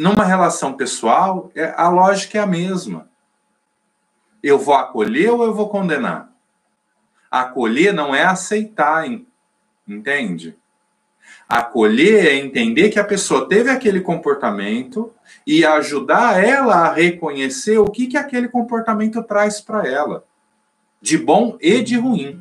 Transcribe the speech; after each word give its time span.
Numa 0.00 0.24
relação 0.24 0.72
pessoal, 0.72 1.52
é, 1.54 1.74
a 1.76 1.90
lógica 1.90 2.38
é 2.38 2.40
a 2.40 2.46
mesma. 2.46 3.06
Eu 4.42 4.58
vou 4.58 4.74
acolher 4.74 5.30
ou 5.30 5.44
eu 5.44 5.52
vou 5.52 5.68
condenar? 5.68 6.32
Acolher 7.30 7.92
não 7.92 8.14
é 8.14 8.24
aceitar, 8.24 9.04
entende? 9.86 10.56
Acolher 11.46 12.28
é 12.28 12.34
entender 12.34 12.88
que 12.88 12.98
a 12.98 13.04
pessoa 13.04 13.46
teve 13.46 13.68
aquele 13.68 14.00
comportamento 14.00 15.12
e 15.46 15.66
ajudar 15.66 16.42
ela 16.42 16.76
a 16.76 16.94
reconhecer 16.94 17.76
o 17.76 17.84
que, 17.84 18.06
que 18.06 18.16
aquele 18.16 18.48
comportamento 18.48 19.22
traz 19.22 19.60
para 19.60 19.86
ela, 19.86 20.24
de 20.98 21.18
bom 21.18 21.58
e 21.60 21.82
de 21.82 21.98
ruim. 21.98 22.40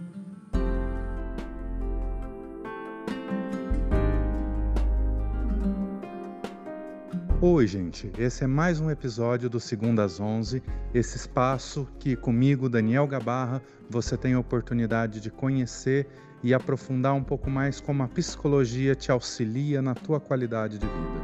Oi, 7.41 7.65
gente. 7.65 8.11
Esse 8.17 8.43
é 8.43 8.47
mais 8.47 8.81
um 8.81 8.91
episódio 8.91 9.49
do 9.49 9.61
Segunda 9.61 10.03
às 10.03 10.20
11, 10.20 10.61
esse 10.93 11.16
espaço 11.16 11.88
que 11.97 12.13
comigo, 12.13 12.67
Daniel 12.67 13.07
Gabarra, 13.07 13.61
você 13.89 14.17
tem 14.17 14.34
a 14.34 14.39
oportunidade 14.39 15.21
de 15.21 15.31
conhecer 15.31 16.05
e 16.44 16.53
aprofundar 16.53 17.13
um 17.13 17.23
pouco 17.23 17.49
mais 17.49 17.80
como 17.80 18.03
a 18.03 18.09
psicologia 18.09 18.94
te 18.94 19.09
auxilia 19.09 19.81
na 19.81 19.95
tua 19.95 20.20
qualidade 20.20 20.77
de 20.77 20.85
vida. 20.85 21.20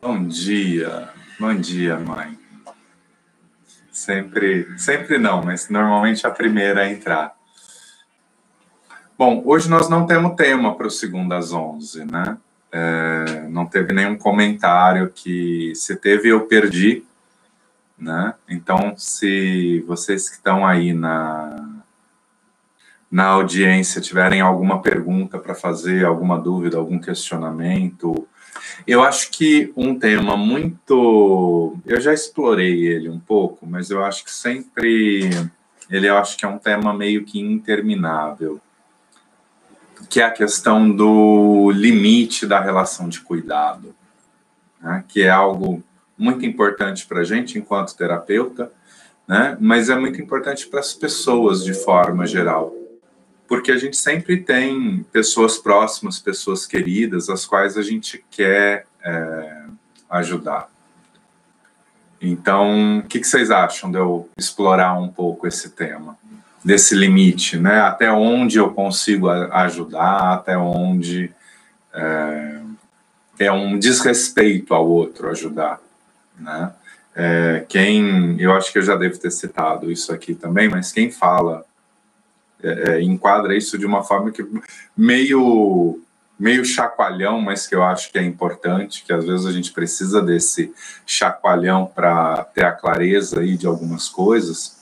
Bom 0.00 0.26
dia. 0.26 1.10
Bom 1.38 1.54
dia, 1.54 1.98
mãe. 1.98 2.38
Sempre, 3.92 4.78
sempre 4.78 5.18
não, 5.18 5.42
mas 5.42 5.68
normalmente 5.68 6.26
a 6.26 6.30
primeira 6.30 6.80
a 6.80 6.90
entrar. 6.90 7.39
Bom, 9.20 9.42
hoje 9.44 9.68
nós 9.68 9.86
não 9.86 10.06
temos 10.06 10.34
tema 10.34 10.74
para 10.74 10.86
o 10.86 10.90
segundo 10.90 11.34
às 11.34 11.52
11, 11.52 12.06
né? 12.06 12.38
É, 12.72 13.46
não 13.50 13.66
teve 13.66 13.92
nenhum 13.92 14.16
comentário 14.16 15.12
que 15.14 15.74
se 15.74 15.94
teve 15.94 16.30
eu 16.30 16.46
perdi, 16.46 17.04
né? 17.98 18.32
Então, 18.48 18.94
se 18.96 19.84
vocês 19.86 20.26
que 20.26 20.36
estão 20.36 20.66
aí 20.66 20.94
na 20.94 21.82
na 23.10 23.26
audiência 23.26 24.00
tiverem 24.00 24.40
alguma 24.40 24.80
pergunta 24.80 25.38
para 25.38 25.54
fazer, 25.54 26.06
alguma 26.06 26.38
dúvida, 26.38 26.78
algum 26.78 26.98
questionamento, 26.98 28.26
eu 28.86 29.02
acho 29.02 29.30
que 29.32 29.70
um 29.76 29.98
tema 29.98 30.34
muito, 30.34 31.76
eu 31.84 32.00
já 32.00 32.14
explorei 32.14 32.86
ele 32.86 33.10
um 33.10 33.20
pouco, 33.20 33.66
mas 33.66 33.90
eu 33.90 34.02
acho 34.02 34.24
que 34.24 34.30
sempre 34.30 35.28
ele 35.90 36.08
eu 36.08 36.16
acho 36.16 36.38
que 36.38 36.46
é 36.46 36.48
um 36.48 36.56
tema 36.56 36.94
meio 36.94 37.22
que 37.22 37.38
interminável 37.38 38.58
que 40.10 40.20
é 40.20 40.24
a 40.24 40.30
questão 40.30 40.90
do 40.90 41.70
limite 41.70 42.44
da 42.44 42.60
relação 42.60 43.08
de 43.08 43.20
cuidado, 43.20 43.94
né? 44.82 45.04
que 45.06 45.22
é 45.22 45.30
algo 45.30 45.82
muito 46.18 46.44
importante 46.44 47.06
para 47.06 47.20
a 47.20 47.24
gente 47.24 47.56
enquanto 47.56 47.96
terapeuta, 47.96 48.72
né? 49.26 49.56
mas 49.60 49.88
é 49.88 49.96
muito 49.96 50.20
importante 50.20 50.66
para 50.66 50.80
as 50.80 50.92
pessoas 50.92 51.64
de 51.64 51.72
forma 51.72 52.26
geral, 52.26 52.74
porque 53.46 53.70
a 53.70 53.78
gente 53.78 53.96
sempre 53.96 54.38
tem 54.38 55.06
pessoas 55.12 55.58
próximas, 55.58 56.18
pessoas 56.18 56.66
queridas, 56.66 57.30
as 57.30 57.46
quais 57.46 57.76
a 57.76 57.82
gente 57.82 58.24
quer 58.28 58.86
é, 59.04 59.62
ajudar. 60.10 60.68
Então, 62.20 62.98
o 62.98 63.02
que, 63.04 63.20
que 63.20 63.26
vocês 63.26 63.50
acham 63.50 63.92
de 63.92 63.96
eu 63.96 64.28
explorar 64.36 64.98
um 64.98 65.08
pouco 65.08 65.46
esse 65.46 65.70
tema? 65.70 66.18
Desse 66.64 66.94
limite, 66.94 67.58
né? 67.58 67.80
Até 67.80 68.10
onde 68.12 68.58
eu 68.58 68.72
consigo 68.72 69.28
ajudar, 69.28 70.34
até 70.34 70.56
onde 70.56 71.32
é, 71.92 72.60
é 73.38 73.52
um 73.52 73.78
desrespeito 73.78 74.74
ao 74.74 74.86
outro 74.86 75.28
ajudar, 75.30 75.80
né? 76.38 76.72
É, 77.14 77.64
quem, 77.68 78.40
eu 78.40 78.52
acho 78.52 78.72
que 78.72 78.78
eu 78.78 78.82
já 78.82 78.94
devo 78.94 79.18
ter 79.18 79.30
citado 79.32 79.90
isso 79.90 80.12
aqui 80.12 80.34
também, 80.34 80.68
mas 80.68 80.92
quem 80.92 81.10
fala 81.10 81.64
é, 82.62 82.92
é 82.92 83.02
enquadra 83.02 83.56
isso 83.56 83.76
de 83.76 83.84
uma 83.84 84.04
forma 84.04 84.30
que 84.30 84.46
meio 84.96 86.00
meio 86.38 86.64
chacoalhão, 86.64 87.38
mas 87.38 87.66
que 87.66 87.74
eu 87.74 87.82
acho 87.82 88.10
que 88.10 88.18
é 88.18 88.22
importante, 88.22 89.04
que 89.04 89.12
às 89.12 89.26
vezes 89.26 89.44
a 89.44 89.52
gente 89.52 89.72
precisa 89.72 90.22
desse 90.22 90.72
chacoalhão 91.04 91.84
para 91.84 92.44
ter 92.54 92.64
a 92.64 92.72
clareza 92.72 93.40
aí 93.40 93.58
de 93.58 93.66
algumas 93.66 94.08
coisas, 94.08 94.78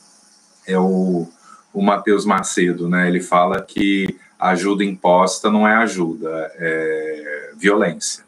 é 0.64 0.78
o 0.78 1.26
o 1.72 1.82
Matheus 1.82 2.24
Macedo, 2.24 2.88
né? 2.88 3.08
Ele 3.08 3.20
fala 3.20 3.62
que 3.62 4.18
ajuda 4.38 4.84
imposta 4.84 5.50
não 5.50 5.66
é 5.66 5.74
ajuda, 5.74 6.52
é 6.56 7.50
violência, 7.56 8.24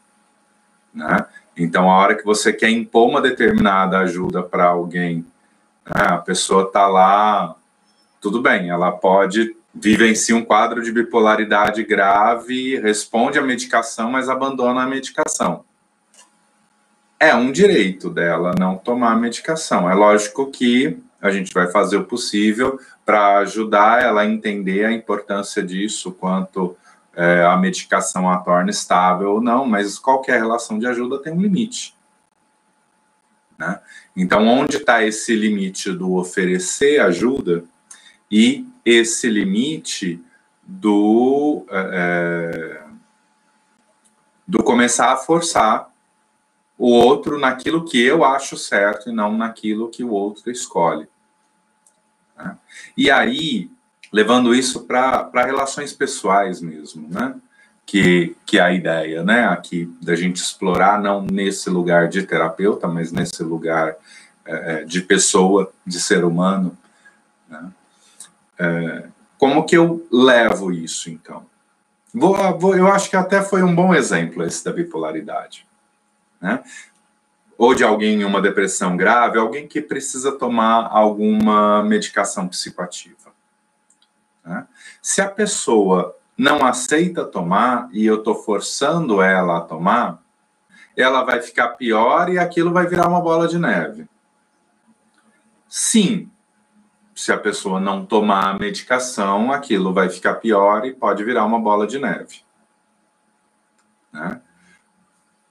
né? 0.92 1.24
Então, 1.56 1.90
a 1.90 1.96
hora 1.96 2.14
que 2.14 2.24
você 2.24 2.52
quer 2.52 2.70
impor 2.70 3.08
uma 3.08 3.20
determinada 3.20 3.98
ajuda 3.98 4.42
para 4.42 4.64
alguém, 4.64 5.26
né, 5.84 6.06
a 6.08 6.16
pessoa 6.16 6.64
está 6.64 6.86
lá, 6.86 7.54
tudo 8.20 8.40
bem, 8.40 8.70
ela 8.70 8.90
pode 8.90 9.54
vivenciar 9.74 10.38
um 10.38 10.44
quadro 10.44 10.82
de 10.82 10.90
bipolaridade 10.90 11.84
grave, 11.84 12.78
responde 12.80 13.38
à 13.38 13.42
medicação, 13.42 14.10
mas 14.10 14.28
abandona 14.28 14.82
a 14.82 14.86
medicação. 14.86 15.64
É 17.18 17.34
um 17.34 17.52
direito 17.52 18.08
dela 18.08 18.54
não 18.58 18.76
tomar 18.76 19.12
a 19.12 19.16
medicação. 19.16 19.88
É 19.88 19.94
lógico 19.94 20.50
que 20.50 20.98
a 21.20 21.30
gente 21.30 21.52
vai 21.52 21.70
fazer 21.70 21.96
o 21.96 22.04
possível 22.04 22.80
para 23.04 23.38
ajudar 23.38 24.02
ela 24.02 24.22
a 24.22 24.26
entender 24.26 24.84
a 24.84 24.92
importância 24.92 25.62
disso, 25.62 26.12
quanto 26.12 26.76
é, 27.14 27.42
a 27.42 27.56
medicação 27.56 28.30
a 28.30 28.38
torna 28.38 28.70
estável 28.70 29.32
ou 29.32 29.40
não, 29.40 29.66
mas 29.66 29.98
qualquer 29.98 30.38
relação 30.38 30.78
de 30.78 30.86
ajuda 30.86 31.18
tem 31.18 31.32
um 31.32 31.40
limite. 31.40 31.94
Né? 33.58 33.78
Então, 34.16 34.46
onde 34.46 34.76
está 34.76 35.04
esse 35.04 35.34
limite 35.34 35.92
do 35.92 36.14
oferecer 36.14 37.00
ajuda 37.00 37.64
e 38.30 38.66
esse 38.84 39.28
limite 39.28 40.22
do, 40.62 41.66
é, 41.70 41.90
é 41.92 42.82
do 44.46 44.62
começar 44.62 45.12
a 45.12 45.16
forçar 45.16 45.89
o 46.80 46.92
outro 46.92 47.38
naquilo 47.38 47.84
que 47.84 48.02
eu 48.02 48.24
acho 48.24 48.56
certo 48.56 49.10
e 49.10 49.12
não 49.12 49.36
naquilo 49.36 49.90
que 49.90 50.02
o 50.02 50.12
outro 50.12 50.50
escolhe. 50.50 51.06
Né? 52.34 52.56
E 52.96 53.10
aí, 53.10 53.70
levando 54.10 54.54
isso 54.54 54.86
para 54.86 55.30
relações 55.34 55.92
pessoais 55.92 56.62
mesmo, 56.62 57.06
né? 57.10 57.34
Que, 57.84 58.34
que 58.46 58.58
é 58.58 58.62
a 58.62 58.72
ideia, 58.72 59.22
né? 59.22 59.46
Aqui 59.48 59.94
da 60.00 60.14
gente 60.14 60.36
explorar, 60.36 60.98
não 60.98 61.20
nesse 61.20 61.68
lugar 61.68 62.08
de 62.08 62.22
terapeuta, 62.22 62.88
mas 62.88 63.12
nesse 63.12 63.42
lugar 63.42 63.96
é, 64.46 64.80
é 64.80 64.84
de 64.84 65.02
pessoa, 65.02 65.70
de 65.84 66.00
ser 66.00 66.24
humano. 66.24 66.78
Né? 67.46 67.72
É, 68.58 69.08
como 69.36 69.66
que 69.66 69.76
eu 69.76 70.06
levo 70.10 70.72
isso, 70.72 71.10
então? 71.10 71.44
Vou, 72.14 72.58
vou, 72.58 72.74
eu 72.74 72.86
acho 72.86 73.10
que 73.10 73.16
até 73.16 73.42
foi 73.42 73.62
um 73.62 73.74
bom 73.74 73.94
exemplo 73.94 74.42
esse 74.44 74.64
da 74.64 74.72
bipolaridade 74.72 75.68
né? 76.40 76.62
Ou 77.58 77.74
de 77.74 77.84
alguém 77.84 78.20
em 78.20 78.24
uma 78.24 78.40
depressão 78.40 78.96
grave, 78.96 79.38
alguém 79.38 79.68
que 79.68 79.82
precisa 79.82 80.32
tomar 80.32 80.88
alguma 80.90 81.82
medicação 81.82 82.48
psicoativa. 82.48 83.30
Né? 84.44 84.66
Se 85.02 85.20
a 85.20 85.28
pessoa 85.28 86.16
não 86.38 86.64
aceita 86.64 87.22
tomar 87.22 87.90
e 87.92 88.06
eu 88.06 88.20
estou 88.20 88.34
forçando 88.34 89.20
ela 89.20 89.58
a 89.58 89.60
tomar, 89.60 90.22
ela 90.96 91.22
vai 91.22 91.42
ficar 91.42 91.68
pior 91.68 92.30
e 92.30 92.38
aquilo 92.38 92.72
vai 92.72 92.86
virar 92.86 93.08
uma 93.08 93.20
bola 93.20 93.46
de 93.46 93.58
neve. 93.58 94.08
Sim, 95.68 96.30
se 97.14 97.30
a 97.30 97.36
pessoa 97.36 97.78
não 97.78 98.06
tomar 98.06 98.48
a 98.48 98.58
medicação, 98.58 99.52
aquilo 99.52 99.92
vai 99.92 100.08
ficar 100.08 100.36
pior 100.36 100.86
e 100.86 100.94
pode 100.94 101.22
virar 101.22 101.44
uma 101.44 101.60
bola 101.60 101.86
de 101.86 101.98
neve. 101.98 102.42
Né? 104.10 104.40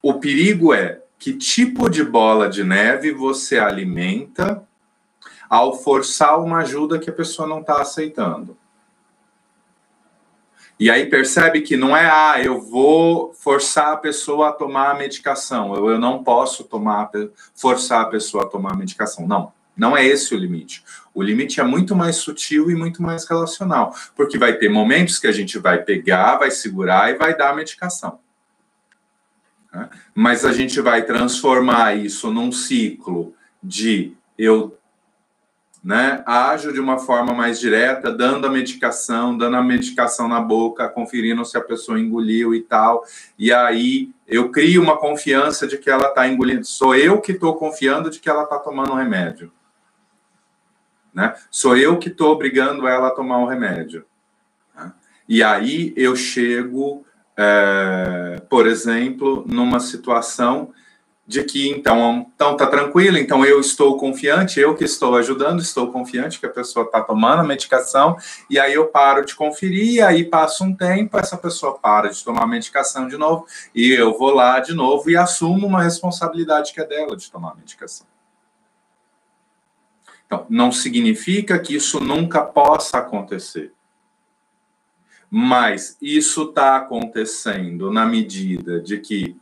O 0.02 0.14
perigo 0.14 0.72
é 0.72 1.02
que 1.18 1.34
tipo 1.34 1.90
de 1.90 2.02
bola 2.02 2.48
de 2.48 2.64
neve 2.64 3.12
você 3.12 3.58
alimenta 3.58 4.66
ao 5.48 5.76
forçar 5.76 6.40
uma 6.40 6.60
ajuda 6.60 6.98
que 6.98 7.10
a 7.10 7.12
pessoa 7.12 7.46
não 7.46 7.60
está 7.60 7.80
aceitando. 7.80 8.56
E 10.78 10.90
aí 10.90 11.04
percebe 11.04 11.60
que 11.60 11.76
não 11.76 11.94
é, 11.94 12.08
ah, 12.10 12.42
eu 12.42 12.58
vou 12.58 13.34
forçar 13.34 13.92
a 13.92 13.96
pessoa 13.98 14.48
a 14.48 14.52
tomar 14.52 14.92
a 14.92 14.94
medicação, 14.94 15.74
eu, 15.74 15.90
eu 15.90 15.98
não 15.98 16.24
posso 16.24 16.64
tomar, 16.64 17.10
forçar 17.54 18.00
a 18.00 18.06
pessoa 18.06 18.44
a 18.44 18.46
tomar 18.46 18.72
a 18.72 18.76
medicação. 18.76 19.28
Não, 19.28 19.52
não 19.76 19.94
é 19.94 20.06
esse 20.06 20.34
o 20.34 20.38
limite. 20.38 20.82
O 21.12 21.22
limite 21.22 21.60
é 21.60 21.64
muito 21.64 21.94
mais 21.94 22.16
sutil 22.16 22.70
e 22.70 22.74
muito 22.74 23.02
mais 23.02 23.28
relacional, 23.28 23.94
porque 24.16 24.38
vai 24.38 24.54
ter 24.54 24.70
momentos 24.70 25.18
que 25.18 25.26
a 25.26 25.32
gente 25.32 25.58
vai 25.58 25.82
pegar, 25.82 26.38
vai 26.38 26.50
segurar 26.50 27.10
e 27.10 27.18
vai 27.18 27.36
dar 27.36 27.50
a 27.50 27.54
medicação. 27.56 28.18
Mas 30.14 30.44
a 30.44 30.52
gente 30.52 30.80
vai 30.80 31.04
transformar 31.04 31.96
isso 31.96 32.30
num 32.30 32.50
ciclo 32.50 33.34
de 33.62 34.14
eu 34.36 34.76
né, 35.82 36.22
ajo 36.26 36.72
de 36.72 36.80
uma 36.80 36.98
forma 36.98 37.32
mais 37.32 37.58
direta, 37.58 38.12
dando 38.12 38.46
a 38.46 38.50
medicação, 38.50 39.36
dando 39.36 39.56
a 39.56 39.62
medicação 39.62 40.28
na 40.28 40.40
boca, 40.40 40.88
conferindo 40.88 41.44
se 41.44 41.56
a 41.56 41.60
pessoa 41.62 41.98
engoliu 41.98 42.54
e 42.54 42.60
tal. 42.60 43.02
E 43.38 43.52
aí 43.52 44.10
eu 44.26 44.50
crio 44.50 44.82
uma 44.82 44.98
confiança 44.98 45.66
de 45.66 45.78
que 45.78 45.88
ela 45.88 46.08
está 46.08 46.28
engolindo. 46.28 46.64
Sou 46.66 46.94
eu 46.94 47.20
que 47.20 47.32
estou 47.32 47.56
confiando 47.56 48.10
de 48.10 48.20
que 48.20 48.28
ela 48.28 48.42
está 48.42 48.58
tomando 48.58 48.90
o 48.90 48.94
um 48.94 48.98
remédio. 48.98 49.50
Né? 51.14 51.34
Sou 51.50 51.76
eu 51.76 51.98
que 51.98 52.08
estou 52.08 52.30
obrigando 52.30 52.86
ela 52.86 53.08
a 53.08 53.14
tomar 53.14 53.38
o 53.38 53.44
um 53.44 53.46
remédio. 53.46 54.04
Né? 54.74 54.92
E 55.26 55.42
aí 55.42 55.94
eu 55.96 56.14
chego, 56.14 57.06
é, 57.42 58.38
por 58.50 58.66
exemplo, 58.66 59.44
numa 59.48 59.80
situação 59.80 60.74
de 61.26 61.42
que 61.42 61.70
então 61.70 62.26
então 62.34 62.54
tá 62.54 62.66
tranquilo, 62.66 63.16
então 63.16 63.44
eu 63.46 63.60
estou 63.60 63.96
confiante, 63.96 64.60
eu 64.60 64.74
que 64.74 64.84
estou 64.84 65.16
ajudando, 65.16 65.60
estou 65.60 65.90
confiante 65.90 66.38
que 66.38 66.44
a 66.44 66.50
pessoa 66.50 66.84
está 66.84 67.00
tomando 67.00 67.40
a 67.40 67.44
medicação 67.44 68.16
e 68.50 68.58
aí 68.58 68.74
eu 68.74 68.88
paro 68.88 69.24
de 69.24 69.34
conferir, 69.34 69.94
e 69.94 70.00
aí 70.02 70.24
passa 70.24 70.64
um 70.64 70.74
tempo, 70.74 71.16
essa 71.16 71.38
pessoa 71.38 71.78
para 71.78 72.10
de 72.10 72.22
tomar 72.22 72.42
a 72.42 72.46
medicação 72.46 73.08
de 73.08 73.16
novo 73.16 73.46
e 73.74 73.90
eu 73.90 74.18
vou 74.18 74.34
lá 74.34 74.60
de 74.60 74.74
novo 74.74 75.08
e 75.08 75.16
assumo 75.16 75.66
uma 75.66 75.82
responsabilidade 75.82 76.74
que 76.74 76.80
é 76.80 76.84
dela 76.84 77.16
de 77.16 77.30
tomar 77.30 77.52
a 77.52 77.54
medicação. 77.54 78.06
Então, 80.26 80.46
não 80.50 80.70
significa 80.70 81.58
que 81.58 81.74
isso 81.74 82.00
nunca 82.00 82.42
possa 82.42 82.98
acontecer. 82.98 83.72
Mas 85.30 85.96
isso 86.02 86.44
está 86.44 86.76
acontecendo 86.76 87.90
na 87.90 88.04
medida 88.04 88.80
de 88.80 88.98
que 88.98 89.36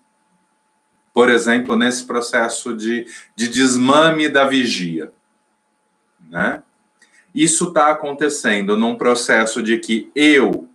por 1.19 1.31
exemplo, 1.31 1.75
nesse 1.75 2.05
processo 2.05 2.77
de, 2.77 3.05
de 3.35 3.49
desmame 3.49 4.29
da 4.29 4.45
vigia. 4.45 5.11
Né? 6.31 6.63
Isso 7.35 7.71
está 7.71 7.91
acontecendo 7.91 8.77
num 8.77 8.95
processo 8.95 9.61
de 9.61 9.79
que 9.79 10.13
eu 10.15 10.69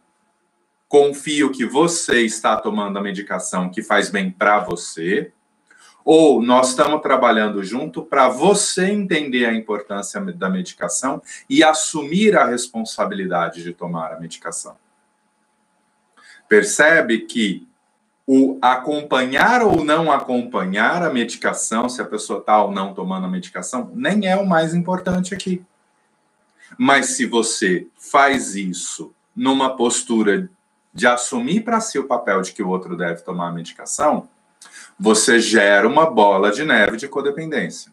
confio 0.89 1.49
que 1.49 1.65
você 1.65 2.25
está 2.25 2.57
tomando 2.57 2.99
a 2.99 3.01
medicação 3.01 3.69
que 3.69 3.81
faz 3.81 4.09
bem 4.09 4.29
para 4.29 4.59
você, 4.59 5.31
ou 6.03 6.43
nós 6.43 6.71
estamos 6.71 7.01
trabalhando 7.01 7.63
junto 7.63 8.03
para 8.03 8.27
você 8.27 8.87
entender 8.87 9.45
a 9.45 9.53
importância 9.53 10.19
da 10.19 10.49
medicação 10.49 11.21
e 11.49 11.63
assumir 11.63 12.35
a 12.35 12.45
responsabilidade 12.45 13.63
de 13.63 13.73
tomar 13.73 14.11
a 14.11 14.19
medicação. 14.19 14.75
Percebe 16.53 17.21
que 17.21 17.67
o 18.27 18.59
acompanhar 18.61 19.63
ou 19.63 19.83
não 19.83 20.11
acompanhar 20.11 21.01
a 21.01 21.11
medicação, 21.11 21.89
se 21.89 21.99
a 21.99 22.05
pessoa 22.05 22.41
está 22.41 22.63
ou 22.63 22.71
não 22.71 22.93
tomando 22.93 23.25
a 23.25 23.27
medicação, 23.27 23.91
nem 23.95 24.27
é 24.27 24.35
o 24.35 24.45
mais 24.45 24.75
importante 24.75 25.33
aqui. 25.33 25.65
Mas 26.77 27.07
se 27.17 27.25
você 27.25 27.87
faz 27.97 28.55
isso 28.55 29.11
numa 29.35 29.75
postura 29.75 30.47
de 30.93 31.07
assumir 31.07 31.61
para 31.61 31.81
si 31.81 31.97
o 31.97 32.05
papel 32.05 32.43
de 32.43 32.51
que 32.51 32.61
o 32.61 32.69
outro 32.69 32.95
deve 32.95 33.23
tomar 33.23 33.47
a 33.47 33.51
medicação, 33.51 34.29
você 34.99 35.39
gera 35.39 35.87
uma 35.87 36.07
bola 36.07 36.51
de 36.51 36.63
neve 36.63 36.97
de 36.97 37.07
codependência. 37.07 37.91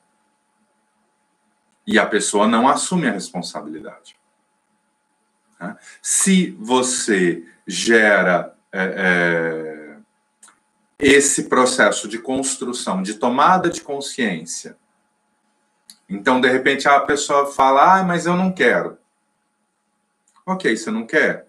E 1.87 1.99
a 1.99 2.05
pessoa 2.05 2.47
não 2.47 2.69
assume 2.69 3.09
a 3.09 3.13
responsabilidade. 3.13 4.20
Né? 5.61 5.77
Se 6.01 6.51
você 6.59 7.45
gera. 7.67 8.55
É, 8.73 8.95
é, 8.97 9.81
esse 11.01 11.45
processo 11.45 12.07
de 12.07 12.19
construção, 12.19 13.03
de 13.03 13.15
tomada 13.15 13.71
de 13.71 13.81
consciência. 13.81 14.77
Então, 16.09 16.41
de 16.41 16.49
repente, 16.49 16.87
a 16.87 17.01
pessoa 17.01 17.47
fala: 17.53 18.01
ah, 18.01 18.05
mas 18.05 18.27
eu 18.27 18.37
não 18.37 18.53
quero. 18.53 18.99
Ok, 20.45 20.77
você 20.77 20.91
não 20.91 21.07
quer? 21.07 21.47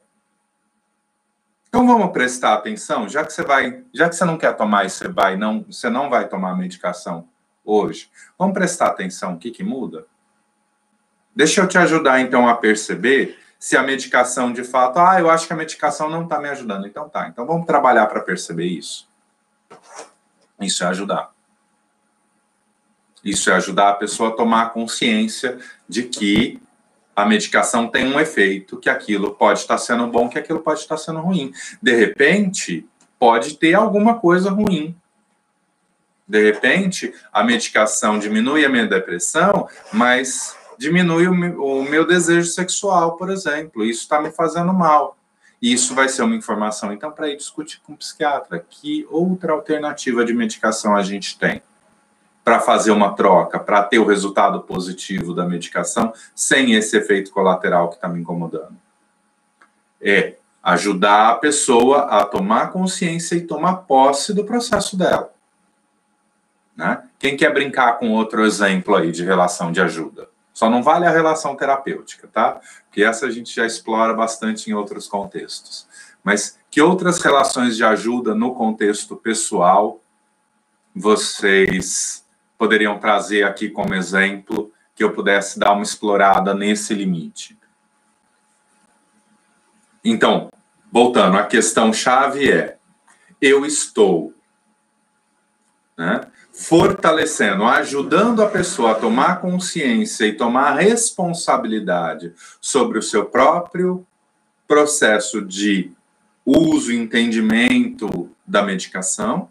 Então 1.67 1.87
vamos 1.87 2.11
prestar 2.11 2.53
atenção, 2.53 3.07
já 3.07 3.25
que 3.25 3.31
você 3.31 3.43
vai, 3.43 3.83
já 3.93 4.09
que 4.09 4.15
você 4.15 4.25
não 4.25 4.37
quer 4.37 4.55
tomar 4.57 4.85
e 4.85 4.89
você 4.89 5.07
vai, 5.07 5.37
não, 5.37 5.63
você 5.63 5.89
não 5.89 6.09
vai 6.09 6.27
tomar 6.27 6.51
a 6.51 6.55
medicação 6.55 7.29
hoje. 7.63 8.11
Vamos 8.37 8.53
prestar 8.53 8.87
atenção, 8.87 9.35
o 9.35 9.37
que 9.37 9.51
que 9.51 9.63
muda? 9.63 10.05
Deixa 11.33 11.61
eu 11.61 11.67
te 11.67 11.77
ajudar 11.77 12.19
então 12.19 12.45
a 12.47 12.55
perceber 12.55 13.39
se 13.61 13.77
a 13.77 13.83
medicação 13.83 14.51
de 14.51 14.63
fato, 14.63 14.97
ah, 14.97 15.19
eu 15.19 15.29
acho 15.29 15.45
que 15.45 15.53
a 15.53 15.55
medicação 15.55 16.09
não 16.09 16.23
está 16.23 16.39
me 16.39 16.49
ajudando. 16.49 16.87
Então 16.87 17.07
tá, 17.07 17.27
então 17.27 17.45
vamos 17.45 17.67
trabalhar 17.67 18.07
para 18.07 18.19
perceber 18.19 18.65
isso. 18.65 19.07
Isso 20.59 20.83
é 20.83 20.87
ajudar. 20.87 21.29
Isso 23.23 23.51
é 23.51 23.53
ajudar 23.53 23.89
a 23.89 23.93
pessoa 23.93 24.29
a 24.29 24.33
tomar 24.33 24.73
consciência 24.73 25.59
de 25.87 26.05
que 26.05 26.59
a 27.15 27.23
medicação 27.23 27.87
tem 27.87 28.11
um 28.11 28.19
efeito, 28.19 28.79
que 28.79 28.89
aquilo 28.89 29.35
pode 29.35 29.59
estar 29.59 29.77
sendo 29.77 30.07
bom, 30.07 30.27
que 30.27 30.39
aquilo 30.39 30.61
pode 30.61 30.79
estar 30.79 30.97
sendo 30.97 31.19
ruim. 31.19 31.53
De 31.79 31.95
repente, 31.95 32.89
pode 33.19 33.59
ter 33.59 33.75
alguma 33.75 34.17
coisa 34.17 34.49
ruim. 34.49 34.95
De 36.27 36.43
repente, 36.43 37.13
a 37.31 37.43
medicação 37.43 38.17
diminui 38.17 38.65
a 38.65 38.69
minha 38.69 38.87
depressão, 38.87 39.69
mas 39.93 40.57
diminui 40.81 41.27
o 41.27 41.83
meu, 41.83 42.07
desejo 42.07 42.47
sexual, 42.49 43.15
por 43.15 43.29
exemplo. 43.29 43.85
Isso 43.85 44.01
está 44.01 44.19
me 44.19 44.31
fazendo 44.31 44.73
mal. 44.73 45.15
E 45.61 45.71
isso 45.71 45.93
vai 45.93 46.09
ser 46.09 46.23
uma 46.23 46.35
informação, 46.35 46.91
então, 46.91 47.11
para 47.11 47.29
ir 47.29 47.37
discutir 47.37 47.79
com 47.83 47.93
o 47.93 47.97
psiquiatra. 47.97 48.65
Que 48.67 49.05
outra 49.11 49.53
alternativa 49.53 50.25
de 50.25 50.33
medicação 50.33 50.95
a 50.95 51.03
gente 51.03 51.37
tem 51.37 51.61
para 52.43 52.59
fazer 52.59 52.89
uma 52.89 53.13
troca, 53.13 53.59
para 53.59 53.83
ter 53.83 53.99
o 53.99 54.05
resultado 54.05 54.59
positivo 54.61 55.35
da 55.35 55.45
medicação, 55.45 56.11
sem 56.33 56.73
esse 56.73 56.97
efeito 56.97 57.29
colateral 57.29 57.89
que 57.89 57.95
está 57.95 58.09
me 58.09 58.19
incomodando? 58.19 58.75
É 60.01 60.37
ajudar 60.63 61.29
a 61.29 61.35
pessoa 61.35 62.05
a 62.05 62.25
tomar 62.25 62.71
consciência 62.71 63.35
e 63.35 63.41
tomar 63.41 63.83
posse 63.83 64.33
do 64.33 64.43
processo 64.43 64.97
dela. 64.97 65.31
Né? 66.75 67.03
Quem 67.19 67.37
quer 67.37 67.53
brincar 67.53 67.99
com 67.99 68.09
outro 68.13 68.43
exemplo 68.43 68.95
aí 68.95 69.11
de 69.11 69.23
relação 69.23 69.71
de 69.71 69.79
ajuda? 69.79 70.27
Só 70.61 70.69
não 70.69 70.83
vale 70.83 71.07
a 71.07 71.09
relação 71.09 71.55
terapêutica, 71.55 72.27
tá? 72.27 72.61
Porque 72.85 73.03
essa 73.03 73.25
a 73.25 73.31
gente 73.31 73.51
já 73.51 73.65
explora 73.65 74.13
bastante 74.13 74.69
em 74.69 74.75
outros 74.75 75.07
contextos. 75.07 75.87
Mas 76.23 76.59
que 76.69 76.79
outras 76.79 77.19
relações 77.19 77.75
de 77.75 77.83
ajuda 77.83 78.35
no 78.35 78.53
contexto 78.53 79.15
pessoal 79.15 79.99
vocês 80.93 82.23
poderiam 82.59 82.99
trazer 82.99 83.41
aqui 83.41 83.71
como 83.71 83.95
exemplo 83.95 84.71
que 84.93 85.03
eu 85.03 85.11
pudesse 85.13 85.57
dar 85.57 85.71
uma 85.71 85.81
explorada 85.81 86.53
nesse 86.53 86.93
limite? 86.93 87.57
Então, 90.05 90.51
voltando, 90.91 91.39
a 91.39 91.47
questão 91.47 91.91
chave 91.91 92.51
é: 92.51 92.77
eu 93.41 93.65
estou 93.65 94.31
né, 95.97 96.21
fortalecendo, 96.53 97.63
ajudando 97.63 98.43
a 98.43 98.49
pessoa 98.49 98.91
a 98.91 98.95
tomar 98.95 99.39
consciência 99.39 100.25
e 100.25 100.33
tomar 100.33 100.75
responsabilidade 100.75 102.33
sobre 102.59 102.99
o 102.99 103.01
seu 103.01 103.25
próprio 103.25 104.05
processo 104.67 105.41
de 105.41 105.91
uso 106.45 106.91
e 106.91 106.97
entendimento 106.97 108.29
da 108.45 108.61
medicação, 108.61 109.49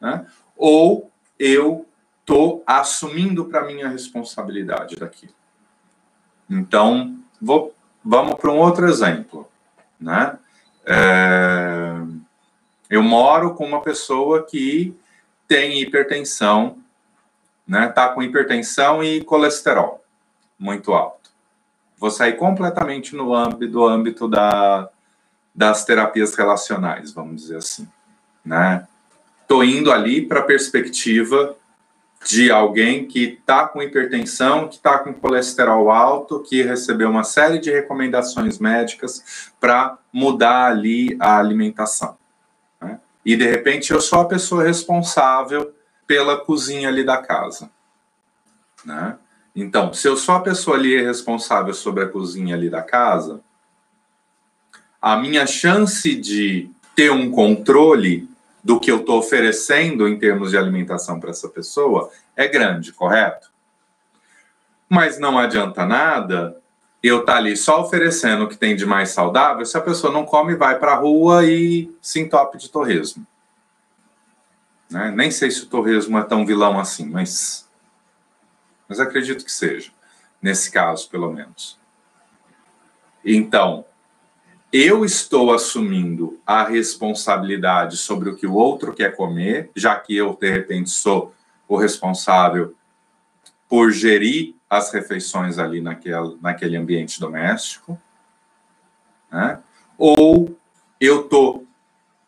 né? 0.00 0.26
ou 0.56 1.10
eu 1.38 1.86
estou 2.20 2.62
assumindo 2.66 3.44
para 3.44 3.64
mim 3.64 3.82
a 3.82 3.88
responsabilidade 3.88 4.96
daquilo. 4.96 5.34
Então, 6.50 7.18
vou, 7.40 7.74
vamos 8.04 8.34
para 8.34 8.50
um 8.50 8.58
outro 8.58 8.88
exemplo. 8.88 9.48
Né? 10.00 10.36
É, 10.84 11.94
eu 12.90 13.02
moro 13.02 13.54
com 13.54 13.66
uma 13.66 13.80
pessoa 13.80 14.44
que 14.44 14.96
tem 15.46 15.80
hipertensão, 15.80 16.78
né? 17.66 17.88
Tá 17.88 18.08
com 18.08 18.22
hipertensão 18.22 19.02
e 19.02 19.22
colesterol 19.24 20.04
muito 20.58 20.92
alto. 20.92 21.30
Vou 21.98 22.10
sair 22.10 22.34
completamente 22.34 23.14
no 23.14 23.34
âmbito, 23.34 23.72
do 23.72 23.86
âmbito 23.86 24.28
da, 24.28 24.88
das 25.54 25.84
terapias 25.84 26.34
relacionais, 26.34 27.12
vamos 27.12 27.42
dizer 27.42 27.56
assim, 27.56 27.88
né? 28.44 28.86
Tô 29.48 29.62
indo 29.62 29.92
ali 29.92 30.26
para 30.26 30.40
a 30.40 30.44
perspectiva 30.44 31.56
de 32.24 32.50
alguém 32.50 33.06
que 33.06 33.38
está 33.38 33.68
com 33.68 33.82
hipertensão, 33.82 34.68
que 34.68 34.76
está 34.76 34.98
com 34.98 35.14
colesterol 35.14 35.90
alto, 35.90 36.42
que 36.42 36.62
recebeu 36.62 37.08
uma 37.08 37.22
série 37.22 37.58
de 37.58 37.70
recomendações 37.70 38.58
médicas 38.58 39.52
para 39.60 39.96
mudar 40.12 40.66
ali 40.66 41.16
a 41.20 41.38
alimentação 41.38 42.16
e 43.26 43.34
de 43.34 43.44
repente 43.44 43.92
eu 43.92 44.00
sou 44.00 44.20
a 44.20 44.24
pessoa 44.24 44.62
responsável 44.62 45.74
pela 46.06 46.36
cozinha 46.38 46.88
ali 46.88 47.04
da 47.04 47.18
casa. 47.18 47.68
Né? 48.84 49.18
Então, 49.52 49.92
se 49.92 50.06
eu 50.06 50.16
sou 50.16 50.36
a 50.36 50.40
pessoa 50.40 50.76
ali 50.76 51.02
responsável 51.02 51.74
sobre 51.74 52.04
a 52.04 52.08
cozinha 52.08 52.54
ali 52.54 52.70
da 52.70 52.82
casa, 52.82 53.40
a 55.02 55.16
minha 55.16 55.44
chance 55.44 56.14
de 56.14 56.70
ter 56.94 57.10
um 57.10 57.28
controle 57.32 58.28
do 58.62 58.78
que 58.78 58.92
eu 58.92 58.98
estou 58.98 59.18
oferecendo 59.18 60.06
em 60.06 60.16
termos 60.16 60.52
de 60.52 60.58
alimentação 60.58 61.18
para 61.18 61.30
essa 61.30 61.48
pessoa 61.48 62.12
é 62.36 62.46
grande, 62.46 62.92
correto? 62.92 63.50
Mas 64.88 65.18
não 65.18 65.36
adianta 65.36 65.84
nada 65.84 66.56
eu 67.02 67.20
estar 67.20 67.32
tá 67.34 67.38
ali 67.38 67.56
só 67.56 67.80
oferecendo 67.80 68.44
o 68.44 68.48
que 68.48 68.56
tem 68.56 68.74
de 68.74 68.86
mais 68.86 69.10
saudável 69.10 69.64
se 69.64 69.76
a 69.76 69.80
pessoa 69.80 70.12
não 70.12 70.24
come, 70.24 70.56
vai 70.56 70.78
para 70.78 70.92
a 70.92 70.96
rua 70.96 71.44
e 71.44 71.94
se 72.00 72.20
entope 72.20 72.58
de 72.58 72.68
torresmo. 72.68 73.26
Né? 74.90 75.12
Nem 75.14 75.30
sei 75.30 75.50
se 75.50 75.64
o 75.64 75.66
torresmo 75.66 76.18
é 76.18 76.22
tão 76.22 76.46
vilão 76.46 76.78
assim, 76.78 77.08
mas, 77.08 77.68
mas 78.88 78.98
acredito 78.98 79.44
que 79.44 79.52
seja, 79.52 79.90
nesse 80.40 80.70
caso, 80.70 81.08
pelo 81.10 81.32
menos. 81.32 81.78
Então, 83.24 83.84
eu 84.72 85.04
estou 85.04 85.52
assumindo 85.52 86.40
a 86.46 86.64
responsabilidade 86.64 87.96
sobre 87.96 88.28
o 88.28 88.36
que 88.36 88.46
o 88.46 88.54
outro 88.54 88.92
quer 88.92 89.14
comer, 89.14 89.70
já 89.74 89.98
que 89.98 90.16
eu, 90.16 90.36
de 90.38 90.50
repente, 90.50 90.90
sou 90.90 91.32
o 91.68 91.76
responsável 91.76 92.74
por 93.68 93.90
gerir 93.90 94.55
as 94.68 94.92
refeições 94.92 95.58
ali 95.58 95.80
naquele, 95.80 96.36
naquele 96.40 96.76
ambiente 96.76 97.20
doméstico, 97.20 98.00
né? 99.30 99.62
ou 99.96 100.56
eu 101.00 101.22
estou 101.22 101.66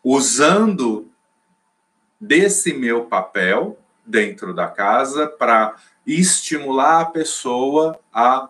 usando 0.03 1.11
desse 2.19 2.73
meu 2.73 3.05
papel 3.05 3.77
dentro 4.05 4.53
da 4.53 4.67
casa 4.67 5.27
para 5.27 5.75
estimular 6.05 7.01
a 7.01 7.05
pessoa 7.05 7.99
a 8.13 8.49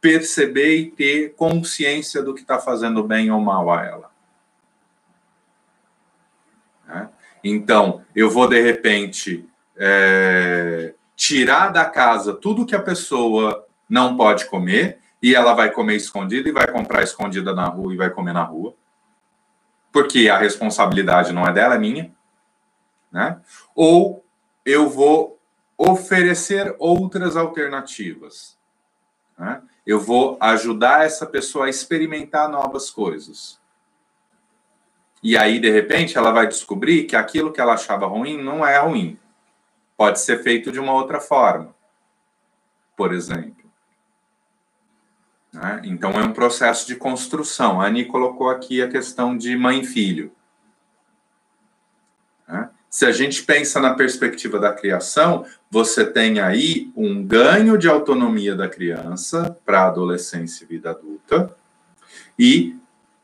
perceber 0.00 0.76
e 0.76 0.90
ter 0.90 1.34
consciência 1.34 2.22
do 2.22 2.34
que 2.34 2.42
está 2.42 2.58
fazendo 2.58 3.02
bem 3.02 3.30
ou 3.30 3.40
mal 3.40 3.70
a 3.70 3.84
ela. 3.84 4.10
Né? 6.86 7.08
Então, 7.42 8.04
eu 8.14 8.30
vou 8.30 8.46
de 8.48 8.60
repente 8.60 9.48
é, 9.76 10.93
tirar 11.16 11.68
da 11.68 11.84
casa 11.84 12.34
tudo 12.34 12.66
que 12.66 12.74
a 12.74 12.82
pessoa 12.82 13.66
não 13.88 14.16
pode 14.16 14.46
comer 14.46 14.98
e 15.22 15.34
ela 15.34 15.54
vai 15.54 15.70
comer 15.70 15.96
escondida 15.96 16.48
e 16.48 16.52
vai 16.52 16.70
comprar 16.70 17.02
escondida 17.02 17.54
na 17.54 17.66
rua 17.66 17.94
e 17.94 17.96
vai 17.96 18.10
comer 18.10 18.32
na 18.32 18.42
rua. 18.42 18.74
Porque 19.92 20.28
a 20.28 20.36
responsabilidade 20.36 21.32
não 21.32 21.46
é 21.46 21.52
dela, 21.52 21.76
é 21.76 21.78
minha. 21.78 22.12
Né? 23.10 23.40
Ou 23.74 24.24
eu 24.64 24.88
vou 24.88 25.38
oferecer 25.78 26.74
outras 26.78 27.36
alternativas. 27.36 28.58
Né? 29.38 29.62
Eu 29.86 30.00
vou 30.00 30.36
ajudar 30.40 31.04
essa 31.04 31.26
pessoa 31.26 31.66
a 31.66 31.70
experimentar 31.70 32.48
novas 32.48 32.90
coisas. 32.90 33.60
E 35.22 35.38
aí, 35.38 35.58
de 35.58 35.70
repente, 35.70 36.18
ela 36.18 36.32
vai 36.32 36.46
descobrir 36.46 37.04
que 37.04 37.16
aquilo 37.16 37.52
que 37.52 37.60
ela 37.60 37.74
achava 37.74 38.06
ruim 38.06 38.42
não 38.42 38.66
é 38.66 38.78
ruim. 38.78 39.18
Pode 39.96 40.20
ser 40.20 40.42
feito 40.42 40.72
de 40.72 40.80
uma 40.80 40.92
outra 40.92 41.20
forma, 41.20 41.74
por 42.96 43.12
exemplo. 43.12 43.64
Né? 45.52 45.82
Então, 45.84 46.10
é 46.12 46.24
um 46.24 46.32
processo 46.32 46.86
de 46.86 46.96
construção. 46.96 47.80
A 47.80 47.86
Ani 47.86 48.04
colocou 48.04 48.50
aqui 48.50 48.82
a 48.82 48.88
questão 48.88 49.36
de 49.36 49.56
mãe 49.56 49.80
e 49.80 49.86
filho. 49.86 50.32
Né? 52.48 52.68
Se 52.90 53.06
a 53.06 53.12
gente 53.12 53.42
pensa 53.42 53.80
na 53.80 53.94
perspectiva 53.94 54.58
da 54.58 54.72
criação, 54.72 55.46
você 55.70 56.04
tem 56.04 56.40
aí 56.40 56.92
um 56.96 57.24
ganho 57.24 57.78
de 57.78 57.88
autonomia 57.88 58.54
da 58.54 58.68
criança 58.68 59.56
para 59.64 59.82
a 59.82 59.88
adolescência 59.88 60.64
e 60.64 60.68
vida 60.68 60.90
adulta, 60.90 61.56
e 62.38 62.76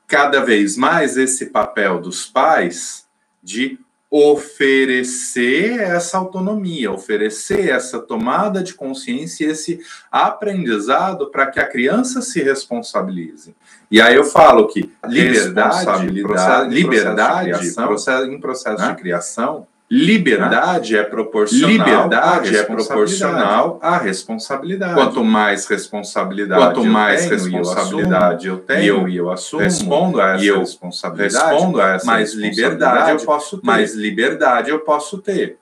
cada 0.06 0.40
vez 0.40 0.76
mais 0.76 1.16
esse 1.16 1.46
papel 1.46 2.00
dos 2.00 2.26
pais 2.26 3.08
de 3.40 3.78
oferecer 4.10 5.78
essa 5.78 6.18
autonomia, 6.18 6.90
oferecer 6.90 7.68
essa 7.68 8.00
tomada 8.00 8.60
de 8.60 8.74
consciência, 8.74 9.46
esse 9.46 9.80
aprendizado 10.10 11.30
para 11.30 11.46
que 11.46 11.60
a 11.60 11.66
criança 11.66 12.20
se 12.20 12.42
responsabilize. 12.42 13.54
E 13.88 14.00
aí 14.00 14.16
eu 14.16 14.24
falo 14.24 14.66
que 14.66 14.92
liberdade, 15.06 16.22
processo, 16.22 16.68
liberdade, 16.68 17.74
processo, 17.74 18.26
em 18.26 18.40
processo 18.40 18.82
né? 18.82 18.90
de 18.90 19.00
criação, 19.00 19.66
Liberdade 19.90 20.96
é 20.96 21.02
proporcional. 21.02 21.68
Liberdade 21.68 22.56
é 22.56 22.62
proporcional 22.62 23.80
à 23.82 23.98
responsabilidade. 23.98 24.94
Quanto 24.94 25.24
mais 25.24 25.66
responsabilidade, 25.66 26.60
quanto 26.62 26.84
mais 26.84 27.24
eu 27.24 27.30
tenho, 27.30 27.56
responsabilidade 27.56 28.46
eu, 28.46 28.58
tenho, 28.58 28.82
e 28.82 28.86
eu, 28.86 29.08
e 29.08 29.16
eu 29.16 29.30
assumo, 29.32 29.64
respondo 29.64 30.20
a 30.20 30.34
essa 30.34 30.44
eu 30.44 30.58
responsabilidade, 30.60 31.54
respondo 31.54 31.80
a 31.80 31.88
essa 31.88 32.06
mais 32.06 32.32
liberdade 32.34 33.10
eu 33.10 33.26
posso 33.26 33.58
ter. 33.58 33.66
Mais 33.66 33.94
liberdade 33.96 34.70
eu 34.70 34.78
posso 34.78 35.18
ter. 35.18 35.58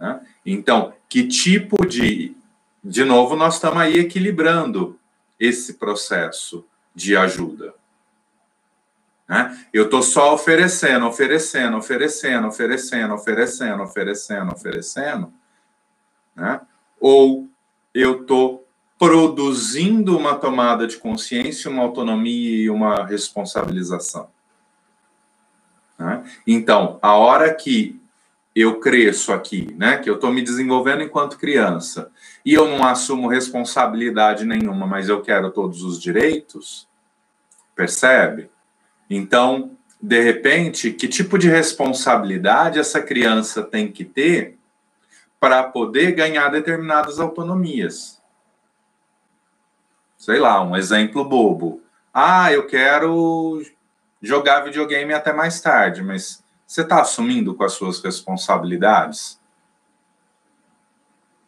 Né? 0.00 0.20
Então, 0.46 0.94
que 1.10 1.28
tipo 1.28 1.86
de, 1.86 2.34
de 2.82 3.04
novo, 3.04 3.36
nós 3.36 3.56
estamos 3.56 3.80
aí 3.80 3.98
equilibrando 3.98 4.98
esse 5.38 5.74
processo 5.74 6.64
de 6.94 7.14
ajuda. 7.14 7.74
Né? 9.28 9.66
Eu 9.72 9.84
estou 9.84 10.02
só 10.02 10.34
oferecendo, 10.34 11.06
oferecendo, 11.06 11.76
oferecendo, 11.76 12.46
oferecendo, 12.46 13.14
oferecendo, 13.14 13.82
oferecendo, 13.82 14.52
oferecendo. 14.52 15.32
Né? 16.36 16.60
Ou 17.00 17.48
eu 17.94 18.22
estou 18.22 18.66
produzindo 18.98 20.16
uma 20.16 20.34
tomada 20.36 20.86
de 20.86 20.96
consciência, 20.96 21.70
uma 21.70 21.82
autonomia 21.82 22.64
e 22.64 22.70
uma 22.70 23.04
responsabilização. 23.04 24.28
Né? 25.98 26.24
Então, 26.46 26.98
a 27.02 27.14
hora 27.14 27.52
que 27.52 28.00
eu 28.54 28.78
cresço 28.78 29.32
aqui, 29.32 29.74
né, 29.76 29.98
que 29.98 30.08
eu 30.08 30.14
estou 30.14 30.32
me 30.32 30.40
desenvolvendo 30.40 31.02
enquanto 31.02 31.38
criança, 31.38 32.10
e 32.44 32.54
eu 32.54 32.68
não 32.68 32.84
assumo 32.84 33.26
responsabilidade 33.26 34.44
nenhuma, 34.44 34.86
mas 34.86 35.08
eu 35.08 35.20
quero 35.22 35.50
todos 35.50 35.82
os 35.82 36.00
direitos, 36.00 36.88
percebe? 37.74 38.48
Então, 39.16 39.76
de 40.02 40.20
repente, 40.20 40.90
que 40.90 41.06
tipo 41.06 41.38
de 41.38 41.48
responsabilidade 41.48 42.80
essa 42.80 43.00
criança 43.00 43.62
tem 43.62 43.90
que 43.90 44.04
ter 44.04 44.58
para 45.38 45.62
poder 45.62 46.12
ganhar 46.12 46.48
determinadas 46.48 47.20
autonomias? 47.20 48.20
Sei 50.18 50.38
lá, 50.38 50.60
um 50.62 50.76
exemplo 50.76 51.24
bobo. 51.24 51.80
Ah, 52.12 52.52
eu 52.52 52.66
quero 52.66 53.62
jogar 54.20 54.64
videogame 54.64 55.12
até 55.12 55.32
mais 55.32 55.60
tarde, 55.60 56.02
mas 56.02 56.42
você 56.66 56.80
está 56.82 57.00
assumindo 57.00 57.54
com 57.54 57.62
as 57.62 57.74
suas 57.74 58.02
responsabilidades? 58.02 59.40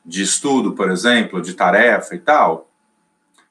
De 0.05 0.23
estudo, 0.23 0.73
por 0.73 0.89
exemplo, 0.89 1.43
de 1.43 1.55
tarefa 1.55 2.15
e 2.15 2.19
tal? 2.21 2.71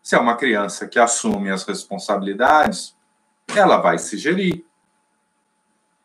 Se 0.01 0.15
é 0.15 0.19
uma 0.19 0.37
criança 0.37 0.87
que 0.87 0.99
assume 0.99 1.49
as 1.49 1.63
responsabilidades, 1.63 2.95
ela 3.53 3.77
vai 3.77 3.97
se 3.97 4.17
gerir. 4.17 4.63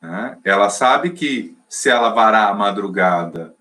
Né? 0.01 0.39
Ela 0.45 0.71
sabe 0.71 1.11
que 1.11 1.57
se 1.69 1.89
ela 1.89 2.11
varar 2.11 2.51
a 2.51 2.55
madrugada 2.55 3.55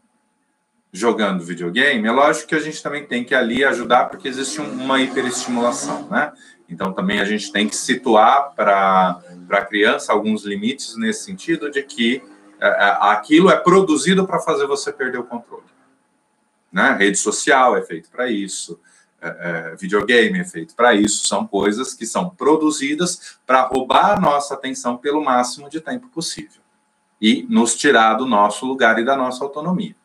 jogando 0.91 1.43
videogame, 1.43 2.07
é 2.07 2.11
lógico 2.11 2.47
que 2.47 2.55
a 2.55 2.59
gente 2.59 2.81
também 2.81 3.05
tem 3.05 3.23
que 3.23 3.35
ali 3.35 3.63
ajudar, 3.63 4.05
porque 4.05 4.27
existe 4.27 4.59
uma 4.59 4.99
hiperestimulação, 4.99 6.07
né? 6.09 6.33
Então 6.67 6.93
também 6.93 7.19
a 7.19 7.25
gente 7.25 7.51
tem 7.51 7.67
que 7.67 7.75
situar 7.75 8.53
para 8.55 9.21
a 9.49 9.61
criança 9.65 10.13
alguns 10.13 10.43
limites 10.43 10.95
nesse 10.97 11.25
sentido 11.25 11.69
de 11.69 11.81
que 11.83 12.23
é, 12.59 12.67
é 12.67 12.97
aquilo 13.01 13.49
é 13.49 13.55
produzido 13.55 14.25
para 14.25 14.39
fazer 14.39 14.67
você 14.67 14.91
perder 14.91 15.19
o 15.19 15.23
controle. 15.23 15.63
Né? 16.71 16.95
Rede 16.97 17.17
social 17.17 17.75
é 17.75 17.81
feito 17.81 18.09
para 18.11 18.29
isso, 18.29 18.79
é, 19.21 19.71
é, 19.71 19.75
videogame 19.75 20.39
é 20.39 20.45
feito 20.45 20.75
para 20.75 20.93
isso, 20.93 21.27
são 21.27 21.45
coisas 21.45 21.93
que 21.93 22.05
são 22.05 22.29
produzidas 22.29 23.37
para 23.45 23.63
roubar 23.63 24.17
a 24.17 24.19
nossa 24.19 24.53
atenção 24.53 24.97
pelo 24.97 25.23
máximo 25.23 25.69
de 25.69 25.81
tempo 25.81 26.07
possível 26.07 26.61
e 27.21 27.45
nos 27.49 27.75
tirar 27.75 28.13
do 28.13 28.25
nosso 28.25 28.65
lugar 28.65 28.97
e 28.97 29.03
da 29.03 29.15
nossa 29.15 29.43
autonomia. 29.43 29.95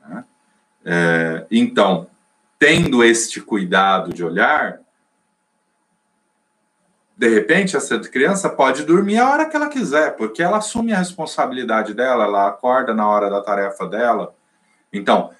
Né? 0.00 0.24
É, 0.84 1.46
então, 1.50 2.08
tendo 2.58 3.04
este 3.04 3.40
cuidado 3.40 4.12
de 4.12 4.24
olhar, 4.24 4.80
de 7.16 7.28
repente, 7.28 7.76
essa 7.76 7.98
criança 8.00 8.50
pode 8.50 8.84
dormir 8.84 9.18
a 9.18 9.30
hora 9.30 9.48
que 9.48 9.54
ela 9.54 9.68
quiser, 9.68 10.16
porque 10.16 10.42
ela 10.42 10.56
assume 10.56 10.92
a 10.92 10.98
responsabilidade 10.98 11.94
dela, 11.94 12.24
ela 12.24 12.48
acorda 12.48 12.92
na 12.92 13.06
hora 13.08 13.30
da 13.30 13.40
tarefa 13.40 13.86
dela. 13.86 14.34
Então, 14.92 15.30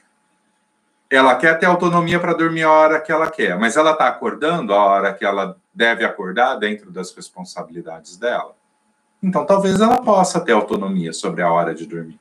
ela 1.14 1.36
quer 1.36 1.58
ter 1.58 1.66
autonomia 1.66 2.18
para 2.18 2.32
dormir 2.32 2.62
a 2.62 2.70
hora 2.70 2.98
que 2.98 3.12
ela 3.12 3.30
quer, 3.30 3.58
mas 3.58 3.76
ela 3.76 3.92
está 3.92 4.08
acordando 4.08 4.72
a 4.72 4.82
hora 4.82 5.12
que 5.12 5.26
ela 5.26 5.58
deve 5.74 6.06
acordar 6.06 6.54
dentro 6.56 6.90
das 6.90 7.14
responsabilidades 7.14 8.16
dela. 8.16 8.56
Então, 9.22 9.44
talvez 9.44 9.78
ela 9.78 10.00
possa 10.00 10.40
ter 10.40 10.52
autonomia 10.52 11.12
sobre 11.12 11.42
a 11.42 11.52
hora 11.52 11.74
de 11.74 11.84
dormir. 11.84 12.18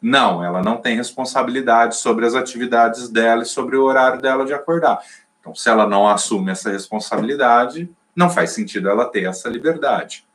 Não, 0.00 0.42
ela 0.42 0.62
não 0.62 0.78
tem 0.78 0.96
responsabilidade 0.96 1.96
sobre 1.96 2.24
as 2.24 2.34
atividades 2.34 3.10
dela 3.10 3.42
e 3.42 3.46
sobre 3.46 3.76
o 3.76 3.84
horário 3.84 4.20
dela 4.20 4.46
de 4.46 4.54
acordar. 4.54 5.02
Então, 5.38 5.54
se 5.54 5.68
ela 5.68 5.86
não 5.86 6.08
assume 6.08 6.52
essa 6.52 6.70
responsabilidade, 6.70 7.88
não 8.16 8.30
faz 8.30 8.52
sentido 8.52 8.88
ela 8.88 9.04
ter 9.04 9.24
essa 9.24 9.50
liberdade. 9.50 10.26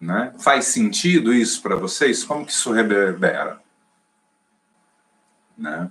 Né? 0.00 0.32
Faz 0.38 0.66
sentido 0.66 1.34
isso 1.34 1.60
para 1.62 1.74
vocês? 1.74 2.22
Como 2.22 2.46
que 2.46 2.52
isso 2.52 2.70
reverbera? 2.70 3.65
Né? 5.56 5.90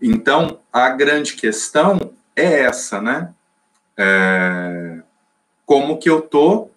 Então, 0.00 0.60
a 0.72 0.88
grande 0.90 1.34
questão 1.34 2.14
é 2.34 2.62
essa, 2.62 3.00
né? 3.00 3.34
É, 3.96 5.02
como 5.66 5.98
que 5.98 6.08
eu 6.08 6.22
tô 6.22 6.70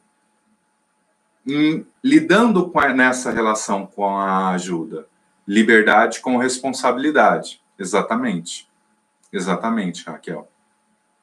lidando 2.03 2.69
com 2.69 2.79
a, 2.79 2.93
nessa 2.93 3.31
relação 3.31 3.85
com 3.85 4.17
a 4.17 4.49
ajuda? 4.51 5.07
Liberdade 5.47 6.19
com 6.19 6.37
responsabilidade. 6.37 7.61
Exatamente. 7.79 8.69
Exatamente, 9.31 10.05
Raquel. 10.05 10.49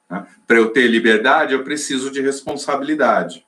Né? 0.08 0.26
Para 0.46 0.56
eu 0.56 0.70
ter 0.72 0.88
liberdade, 0.88 1.52
eu 1.54 1.62
preciso 1.62 2.10
de 2.10 2.20
responsabilidade. 2.20 3.46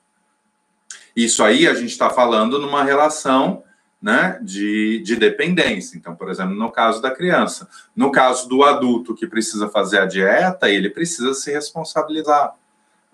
Isso 1.15 1.43
aí 1.43 1.67
a 1.67 1.73
gente 1.73 1.91
está 1.91 2.09
falando 2.09 2.59
numa 2.59 2.83
relação 2.83 3.63
né, 4.03 4.37
de, 4.41 4.99
de 4.99 5.15
dependência. 5.15 5.97
Então, 5.97 6.13
por 6.13 6.29
exemplo, 6.29 6.53
no 6.53 6.69
caso 6.69 7.01
da 7.01 7.09
criança. 7.09 7.69
No 7.95 8.11
caso 8.11 8.49
do 8.49 8.61
adulto 8.61 9.15
que 9.15 9.25
precisa 9.25 9.69
fazer 9.69 9.99
a 9.99 10.05
dieta, 10.05 10.69
ele 10.69 10.89
precisa 10.89 11.33
se 11.33 11.53
responsabilizar 11.53 12.53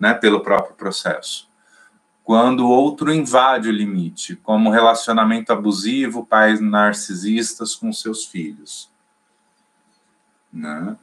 né, 0.00 0.12
pelo 0.12 0.40
próprio 0.40 0.74
processo. 0.74 1.48
Quando 2.24 2.66
o 2.66 2.68
outro 2.68 3.12
invade 3.12 3.68
o 3.68 3.72
limite, 3.72 4.34
como 4.34 4.68
relacionamento 4.68 5.52
abusivo, 5.52 6.26
pais 6.26 6.60
narcisistas 6.60 7.76
com 7.76 7.92
seus 7.92 8.26
filhos. 8.26 8.90
Né? 10.52 10.96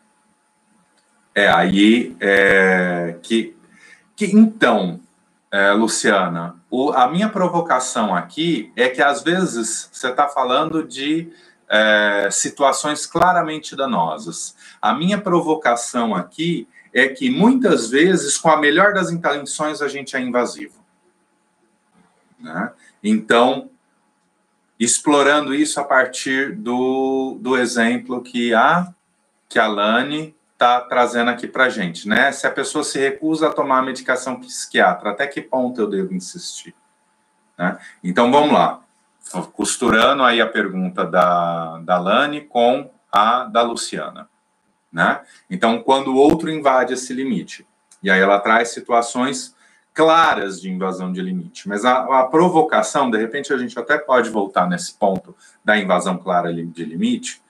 É 1.34 1.48
aí 1.48 2.14
é, 2.20 3.18
que, 3.24 3.56
que 4.18 4.26
então 4.26 5.00
é, 5.50 5.72
Luciana, 5.72 6.57
o, 6.70 6.92
a 6.92 7.08
minha 7.08 7.30
provocação 7.30 8.14
aqui 8.14 8.72
é 8.76 8.90
que 8.90 9.02
às 9.02 9.24
vezes 9.24 9.90
você 9.92 10.10
está 10.10 10.28
falando 10.28 10.84
de 10.84 11.32
é, 11.70 12.30
situações 12.32 13.06
claramente 13.06 13.76
danosas. 13.76 14.56
A 14.82 14.94
minha 14.94 15.18
provocação 15.18 16.14
aqui 16.14 16.68
é 16.94 17.08
que 17.08 17.30
muitas 17.30 17.90
vezes, 17.90 18.38
com 18.38 18.50
a 18.50 18.58
melhor 18.58 18.94
das 18.94 19.12
intenções, 19.12 19.82
a 19.82 19.88
gente 19.88 20.16
é 20.16 20.20
invasivo. 20.20 20.84
Né? 22.40 22.72
Então, 23.04 23.70
explorando 24.80 25.54
isso 25.54 25.80
a 25.80 25.84
partir 25.84 26.56
do, 26.56 27.38
do 27.42 27.58
exemplo 27.58 28.22
que 28.22 28.54
a, 28.54 28.94
que 29.50 29.58
a 29.58 29.68
Lani 29.68 30.36
está 30.58 30.82
trazendo 30.82 31.30
aqui 31.30 31.48
para 31.48 31.66
a 31.66 31.70
gente, 31.70 32.10
né? 32.10 32.32
Se 32.32 32.48
a 32.48 32.52
pessoa 32.52 32.84
se 32.84 32.98
recusa 32.98 33.48
a 33.48 33.54
tomar 33.54 33.78
a 33.78 33.84
medicação 33.84 34.40
psiquiatra, 34.40 35.12
até 35.12 35.28
que 35.28 35.40
ponto 35.40 35.80
eu 35.80 35.88
devo 35.88 36.16
insistir? 36.16 36.74
Né? 37.56 37.78
Então, 38.04 38.32
vamos 38.32 38.52
lá. 38.52 38.82
Costurando 39.54 40.24
aí 40.24 40.42
a 40.42 40.48
pergunta 40.48 41.06
da, 41.06 41.78
da 41.80 42.00
Lani 42.00 42.42
com 42.42 42.90
a 43.12 43.44
da 43.44 43.62
Luciana. 43.62 44.28
Né? 44.92 45.22
Então, 45.48 45.84
quando 45.84 46.08
o 46.08 46.16
outro 46.18 46.50
invade 46.50 46.94
esse 46.94 47.14
limite, 47.14 47.68
e 48.02 48.10
aí 48.10 48.20
ela 48.20 48.40
traz 48.40 48.70
situações 48.70 49.56
claras 49.94 50.60
de 50.60 50.72
invasão 50.72 51.12
de 51.12 51.22
limite, 51.22 51.68
mas 51.68 51.86
a, 51.86 52.22
a 52.22 52.26
provocação, 52.26 53.12
de 53.12 53.18
repente 53.18 53.54
a 53.54 53.58
gente 53.58 53.78
até 53.78 53.98
pode 53.98 54.30
voltar 54.30 54.68
nesse 54.68 54.94
ponto 54.94 55.36
da 55.64 55.78
invasão 55.78 56.18
clara 56.18 56.52
de 56.54 56.86
limite, 56.86 57.42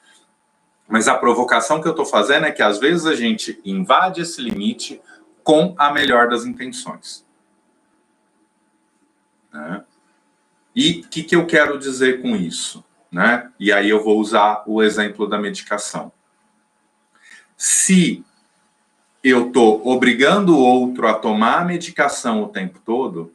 mas 0.87 1.07
a 1.07 1.15
provocação 1.15 1.81
que 1.81 1.87
eu 1.87 1.91
estou 1.91 2.05
fazendo 2.05 2.45
é 2.45 2.51
que 2.51 2.61
às 2.61 2.79
vezes 2.79 3.05
a 3.05 3.15
gente 3.15 3.59
invade 3.65 4.21
esse 4.21 4.41
limite 4.41 5.01
com 5.43 5.75
a 5.77 5.91
melhor 5.91 6.29
das 6.29 6.45
intenções. 6.45 7.25
Né? 9.51 9.83
E 10.75 11.01
o 11.01 11.09
que, 11.09 11.23
que 11.23 11.35
eu 11.35 11.45
quero 11.45 11.77
dizer 11.77 12.21
com 12.21 12.35
isso? 12.35 12.83
Né? 13.11 13.51
E 13.59 13.71
aí 13.71 13.89
eu 13.89 14.03
vou 14.03 14.19
usar 14.19 14.63
o 14.65 14.81
exemplo 14.81 15.27
da 15.27 15.37
medicação. 15.37 16.11
Se 17.55 18.23
eu 19.23 19.47
estou 19.47 19.85
obrigando 19.87 20.55
o 20.55 20.59
outro 20.59 21.07
a 21.07 21.13
tomar 21.13 21.61
a 21.61 21.65
medicação 21.65 22.43
o 22.43 22.49
tempo 22.49 22.79
todo, 22.85 23.33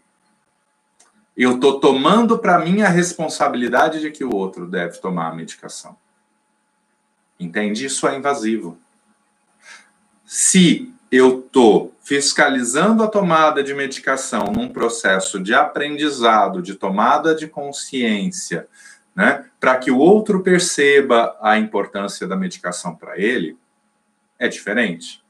eu 1.37 1.57
estou 1.57 1.81
tomando 1.81 2.38
para 2.38 2.59
mim 2.59 2.83
a 2.83 2.88
responsabilidade 2.88 4.01
de 4.01 4.11
que 4.11 4.25
o 4.25 4.35
outro 4.35 4.67
deve 4.67 4.99
tomar 4.99 5.29
a 5.29 5.35
medicação. 5.35 5.97
Entende? 7.38 7.87
Isso 7.87 8.07
é 8.07 8.16
invasivo. 8.16 8.79
Se 10.25 10.92
eu 11.11 11.40
estou 11.40 11.95
fiscalizando 12.01 13.03
a 13.03 13.09
tomada 13.09 13.62
de 13.62 13.75
medicação 13.75 14.45
num 14.47 14.68
processo 14.68 15.38
de 15.38 15.55
aprendizado, 15.55 16.62
de 16.62 16.75
tomada 16.75 17.35
de 17.35 17.47
consciência, 17.47 18.66
né, 19.14 19.45
para 19.61 19.77
que 19.77 19.90
o 19.90 19.99
outro 19.99 20.42
perceba 20.42 21.37
a 21.40 21.59
importância 21.59 22.27
da 22.27 22.35
medicação 22.35 22.95
para 22.95 23.18
ele, 23.18 23.59
é 24.38 24.49
diferente. 24.49 25.23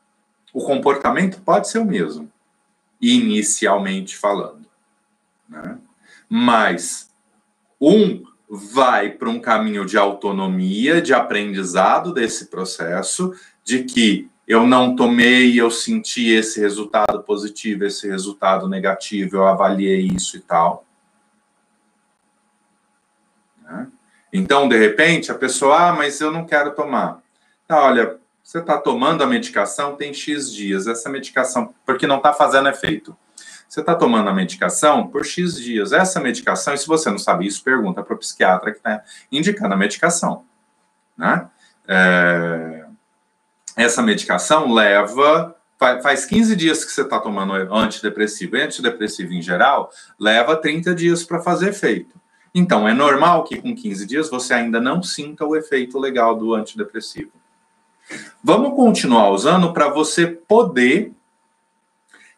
O 0.52 0.64
comportamento 0.64 1.40
pode 1.40 1.68
ser 1.68 1.78
o 1.78 1.84
mesmo, 1.84 2.30
inicialmente 3.00 4.16
falando. 4.16 4.66
Né? 5.48 5.78
Mas 6.28 7.10
um 7.80 8.22
vai 8.54 9.08
para 9.08 9.30
um 9.30 9.40
caminho 9.40 9.86
de 9.86 9.96
autonomia, 9.96 11.00
de 11.00 11.14
aprendizado 11.14 12.12
desse 12.12 12.48
processo, 12.48 13.32
de 13.64 13.84
que 13.84 14.30
eu 14.46 14.66
não 14.66 14.94
tomei, 14.94 15.58
eu 15.58 15.70
senti 15.70 16.28
esse 16.30 16.60
resultado 16.60 17.22
positivo, 17.22 17.86
esse 17.86 18.06
resultado 18.06 18.68
negativo, 18.68 19.36
eu 19.36 19.46
avaliei 19.46 20.06
isso 20.06 20.36
e 20.36 20.40
tal. 20.40 20.84
Né? 23.62 23.88
Então, 24.30 24.68
de 24.68 24.76
repente, 24.76 25.32
a 25.32 25.34
pessoa, 25.34 25.88
ah, 25.88 25.92
mas 25.94 26.20
eu 26.20 26.30
não 26.30 26.44
quero 26.44 26.74
tomar. 26.74 27.22
Tá, 27.66 27.82
olha, 27.82 28.18
você 28.42 28.58
está 28.58 28.76
tomando 28.76 29.22
a 29.22 29.26
medicação, 29.26 29.96
tem 29.96 30.12
X 30.12 30.52
dias, 30.52 30.86
essa 30.86 31.08
medicação, 31.08 31.74
porque 31.86 32.06
não 32.06 32.18
está 32.18 32.34
fazendo 32.34 32.68
efeito. 32.68 33.16
Você 33.72 33.80
está 33.80 33.94
tomando 33.94 34.28
a 34.28 34.34
medicação 34.34 35.06
por 35.06 35.24
X 35.24 35.56
dias. 35.56 35.92
Essa 35.92 36.20
medicação, 36.20 36.74
e 36.74 36.76
se 36.76 36.86
você 36.86 37.08
não 37.08 37.16
sabe 37.16 37.46
isso, 37.46 37.64
pergunta 37.64 38.02
para 38.02 38.14
o 38.14 38.18
psiquiatra 38.18 38.70
que 38.70 38.76
está 38.76 39.02
indicando 39.32 39.72
a 39.72 39.76
medicação. 39.78 40.44
Né? 41.16 41.48
É, 41.88 42.84
essa 43.74 44.02
medicação 44.02 44.74
leva. 44.74 45.56
Faz 45.78 46.26
15 46.26 46.54
dias 46.54 46.84
que 46.84 46.92
você 46.92 47.00
está 47.00 47.18
tomando 47.18 47.54
antidepressivo. 47.74 48.58
E 48.58 48.60
antidepressivo, 48.60 49.32
em 49.32 49.40
geral, 49.40 49.90
leva 50.20 50.54
30 50.54 50.94
dias 50.94 51.24
para 51.24 51.40
fazer 51.40 51.70
efeito. 51.70 52.20
Então, 52.54 52.86
é 52.86 52.92
normal 52.92 53.42
que 53.44 53.56
com 53.56 53.74
15 53.74 54.06
dias 54.06 54.28
você 54.28 54.52
ainda 54.52 54.82
não 54.82 55.02
sinta 55.02 55.46
o 55.46 55.56
efeito 55.56 55.98
legal 55.98 56.36
do 56.36 56.54
antidepressivo. 56.54 57.32
Vamos 58.44 58.76
continuar 58.76 59.30
usando 59.30 59.72
para 59.72 59.88
você 59.88 60.26
poder 60.26 61.14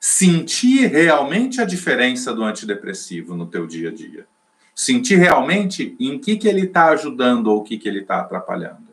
sentir 0.06 0.88
realmente 0.88 1.62
a 1.62 1.64
diferença 1.64 2.34
do 2.34 2.44
antidepressivo 2.44 3.34
no 3.34 3.46
teu 3.46 3.66
dia 3.66 3.88
a 3.88 3.92
dia. 3.92 4.26
Sentir 4.74 5.16
realmente 5.16 5.96
em 5.98 6.18
que, 6.18 6.36
que 6.36 6.46
ele 6.46 6.66
está 6.66 6.88
ajudando 6.88 7.46
ou 7.46 7.60
o 7.60 7.64
que, 7.64 7.78
que 7.78 7.88
ele 7.88 8.00
está 8.00 8.20
atrapalhando. 8.20 8.92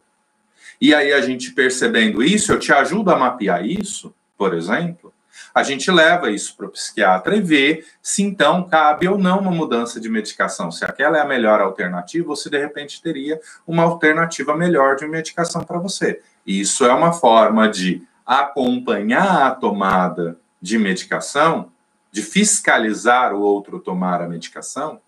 E 0.80 0.96
aí, 0.96 1.12
a 1.12 1.20
gente 1.20 1.52
percebendo 1.52 2.24
isso, 2.24 2.54
eu 2.54 2.60
te 2.60 2.72
ajudo 2.72 3.12
a 3.12 3.18
mapear 3.18 3.66
isso, 3.66 4.16
por 4.38 4.54
exemplo. 4.54 5.14
A 5.54 5.64
gente 5.64 5.92
leva 5.92 6.32
isso 6.32 6.56
para 6.56 6.68
o 6.68 6.72
psiquiatra 6.72 7.36
e 7.36 7.42
vê 7.42 7.84
se 8.02 8.24
então 8.24 8.64
cabe 8.64 9.10
ou 9.10 9.18
não 9.18 9.40
uma 9.40 9.52
mudança 9.52 10.00
de 10.00 10.08
medicação, 10.08 10.72
se 10.72 10.86
aquela 10.86 11.18
é 11.18 11.22
a 11.22 11.26
melhor 11.26 11.60
alternativa 11.60 12.30
ou 12.30 12.38
se 12.38 12.50
de 12.50 12.58
repente 12.58 13.02
teria 13.02 13.38
uma 13.68 13.84
alternativa 13.84 14.56
melhor 14.56 14.96
de 14.96 15.06
medicação 15.06 15.62
para 15.62 15.78
você. 15.78 16.22
Isso 16.48 16.86
é 16.86 16.94
uma 16.94 17.12
forma 17.12 17.68
de 17.68 18.02
acompanhar 18.26 19.46
a 19.46 19.52
tomada 19.52 20.40
de 20.62 20.78
medicação, 20.78 21.72
de 22.12 22.22
fiscalizar 22.22 23.34
o 23.34 23.40
outro 23.40 23.80
tomar 23.80 24.22
a 24.22 24.28
medicação, 24.28 25.02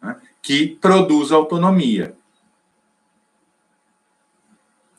né, 0.00 0.16
que 0.42 0.76
produz 0.80 1.30
autonomia. 1.30 2.16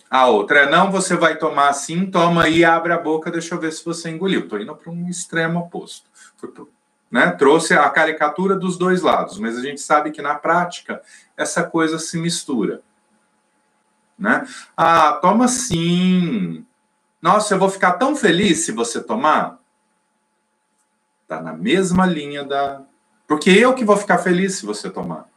A 0.09 0.25
outra 0.25 0.61
é, 0.61 0.69
não, 0.69 0.91
você 0.91 1.15
vai 1.15 1.37
tomar 1.37 1.69
assim, 1.69 2.09
toma 2.09 2.43
aí, 2.43 2.65
abre 2.65 2.91
a 2.91 2.97
boca, 2.97 3.29
deixa 3.29 3.53
eu 3.53 3.59
ver 3.59 3.71
se 3.71 3.85
você 3.85 4.09
engoliu. 4.09 4.41
Estou 4.41 4.59
indo 4.59 4.75
para 4.75 4.91
um 4.91 5.07
extremo 5.07 5.59
oposto. 5.59 6.09
Né? 7.11 7.29
Trouxe 7.31 7.75
a 7.75 7.87
caricatura 7.89 8.55
dos 8.55 8.75
dois 8.75 9.03
lados, 9.03 9.37
mas 9.37 9.55
a 9.55 9.61
gente 9.61 9.81
sabe 9.81 10.09
que 10.09 10.21
na 10.21 10.33
prática 10.33 10.99
essa 11.37 11.63
coisa 11.63 11.99
se 11.99 12.17
mistura. 12.17 12.81
Né? 14.17 14.47
Ah, 14.75 15.13
toma 15.21 15.47
sim. 15.47 16.65
Nossa, 17.21 17.53
eu 17.53 17.59
vou 17.59 17.69
ficar 17.69 17.93
tão 17.93 18.15
feliz 18.15 18.65
se 18.65 18.71
você 18.71 19.01
tomar. 19.01 19.59
Tá 21.27 21.41
na 21.41 21.53
mesma 21.53 22.05
linha 22.05 22.43
da. 22.43 22.81
Porque 23.27 23.49
eu 23.49 23.73
que 23.73 23.85
vou 23.85 23.97
ficar 23.97 24.17
feliz 24.17 24.55
se 24.55 24.65
você 24.65 24.89
tomar. 24.89 25.27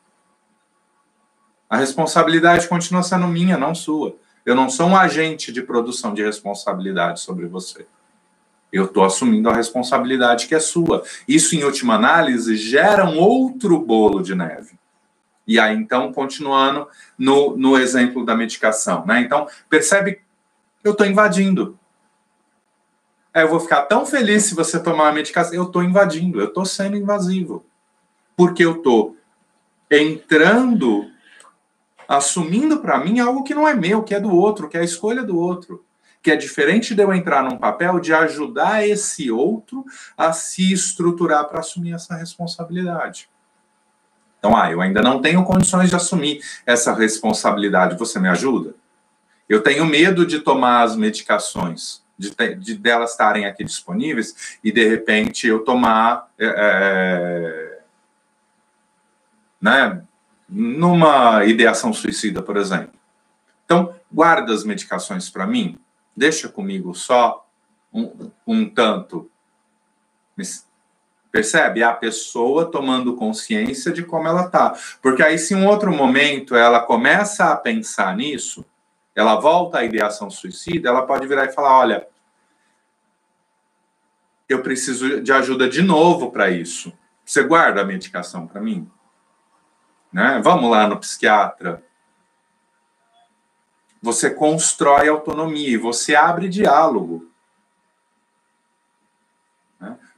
A 1.68 1.76
responsabilidade 1.76 2.68
continua 2.68 3.02
sendo 3.02 3.26
minha, 3.26 3.58
não 3.58 3.74
sua. 3.74 4.16
Eu 4.44 4.54
não 4.54 4.68
sou 4.68 4.88
um 4.88 4.96
agente 4.96 5.52
de 5.52 5.62
produção 5.62 6.14
de 6.14 6.22
responsabilidade 6.22 7.20
sobre 7.20 7.46
você. 7.46 7.86
Eu 8.72 8.86
estou 8.86 9.04
assumindo 9.04 9.50
a 9.50 9.54
responsabilidade 9.54 10.46
que 10.46 10.54
é 10.54 10.60
sua. 10.60 11.04
Isso, 11.28 11.54
em 11.54 11.64
última 11.64 11.94
análise, 11.94 12.56
gera 12.56 13.04
um 13.04 13.18
outro 13.18 13.78
bolo 13.78 14.22
de 14.22 14.34
neve. 14.34 14.78
E 15.46 15.58
aí, 15.58 15.76
então, 15.76 16.12
continuando 16.12 16.88
no, 17.18 17.56
no 17.56 17.76
exemplo 17.76 18.24
da 18.24 18.34
medicação, 18.34 19.04
né? 19.04 19.20
Então, 19.20 19.46
percebe 19.68 20.20
eu 20.82 20.92
estou 20.92 21.06
invadindo. 21.06 21.78
É, 23.34 23.42
eu 23.42 23.48
vou 23.48 23.60
ficar 23.60 23.82
tão 23.82 24.04
feliz 24.04 24.44
se 24.44 24.54
você 24.54 24.78
tomar 24.78 25.08
a 25.08 25.12
medicação. 25.12 25.54
Eu 25.54 25.64
estou 25.64 25.82
invadindo, 25.82 26.40
eu 26.40 26.48
estou 26.48 26.64
sendo 26.64 26.96
invasivo. 26.96 27.64
Porque 28.36 28.64
eu 28.64 28.76
estou 28.76 29.16
entrando, 29.90 31.10
assumindo 32.06 32.80
para 32.80 32.98
mim 32.98 33.20
algo 33.20 33.42
que 33.42 33.54
não 33.54 33.66
é 33.66 33.74
meu, 33.74 34.02
que 34.02 34.14
é 34.14 34.20
do 34.20 34.34
outro, 34.34 34.68
que 34.68 34.76
é 34.76 34.80
a 34.80 34.84
escolha 34.84 35.22
do 35.22 35.38
outro. 35.38 35.84
Que 36.22 36.30
é 36.30 36.36
diferente 36.36 36.94
de 36.94 37.02
eu 37.02 37.12
entrar 37.12 37.42
num 37.42 37.56
papel 37.56 37.98
de 37.98 38.12
ajudar 38.12 38.86
esse 38.86 39.30
outro 39.30 39.84
a 40.16 40.32
se 40.32 40.72
estruturar 40.72 41.48
para 41.48 41.60
assumir 41.60 41.94
essa 41.94 42.14
responsabilidade. 42.14 43.28
Então, 44.38 44.56
ah, 44.56 44.70
eu 44.70 44.80
ainda 44.80 45.00
não 45.02 45.20
tenho 45.20 45.44
condições 45.44 45.88
de 45.88 45.96
assumir 45.96 46.40
essa 46.66 46.92
responsabilidade. 46.92 47.98
Você 47.98 48.18
me 48.18 48.28
ajuda? 48.28 48.74
Eu 49.52 49.60
tenho 49.60 49.84
medo 49.84 50.24
de 50.24 50.38
tomar 50.38 50.80
as 50.80 50.96
medicações, 50.96 52.02
de, 52.16 52.30
de 52.54 52.74
delas 52.74 53.10
estarem 53.10 53.44
aqui 53.44 53.62
disponíveis 53.62 54.56
e 54.64 54.72
de 54.72 54.88
repente 54.88 55.46
eu 55.46 55.58
tomar, 55.62 56.32
é, 56.38 56.46
é, 56.56 57.80
né, 59.60 60.02
numa 60.48 61.44
ideação 61.44 61.92
suicida, 61.92 62.40
por 62.40 62.56
exemplo. 62.56 62.98
Então, 63.66 63.94
guarda 64.10 64.54
as 64.54 64.64
medicações 64.64 65.28
para 65.28 65.46
mim, 65.46 65.78
deixa 66.16 66.48
comigo 66.48 66.94
só 66.94 67.46
um, 67.92 68.30
um 68.46 68.66
tanto. 68.66 69.30
Percebe? 71.30 71.80
É 71.80 71.84
a 71.84 71.92
pessoa 71.92 72.70
tomando 72.70 73.16
consciência 73.16 73.92
de 73.92 74.02
como 74.02 74.26
ela 74.26 74.48
tá. 74.48 74.74
Porque 75.02 75.22
aí, 75.22 75.36
se 75.36 75.52
em 75.52 75.58
um 75.58 75.66
outro 75.66 75.92
momento 75.92 76.56
ela 76.56 76.80
começa 76.80 77.52
a 77.52 77.56
pensar 77.56 78.16
nisso, 78.16 78.64
ela 79.14 79.36
volta 79.36 79.78
à 79.78 79.84
ideação 79.84 80.30
suicida, 80.30 80.88
ela 80.88 81.06
pode 81.06 81.26
virar 81.26 81.44
e 81.44 81.52
falar: 81.52 81.78
olha, 81.78 82.08
eu 84.48 84.62
preciso 84.62 85.20
de 85.20 85.32
ajuda 85.32 85.68
de 85.68 85.82
novo 85.82 86.30
para 86.30 86.50
isso. 86.50 86.92
Você 87.24 87.42
guarda 87.42 87.80
a 87.80 87.84
medicação 87.84 88.46
para 88.46 88.60
mim? 88.60 88.90
Né? 90.12 90.40
Vamos 90.42 90.70
lá 90.70 90.86
no 90.86 90.98
psiquiatra. 90.98 91.82
Você 94.02 94.30
constrói 94.30 95.08
autonomia, 95.08 95.78
você 95.78 96.14
abre 96.14 96.48
diálogo. 96.48 97.32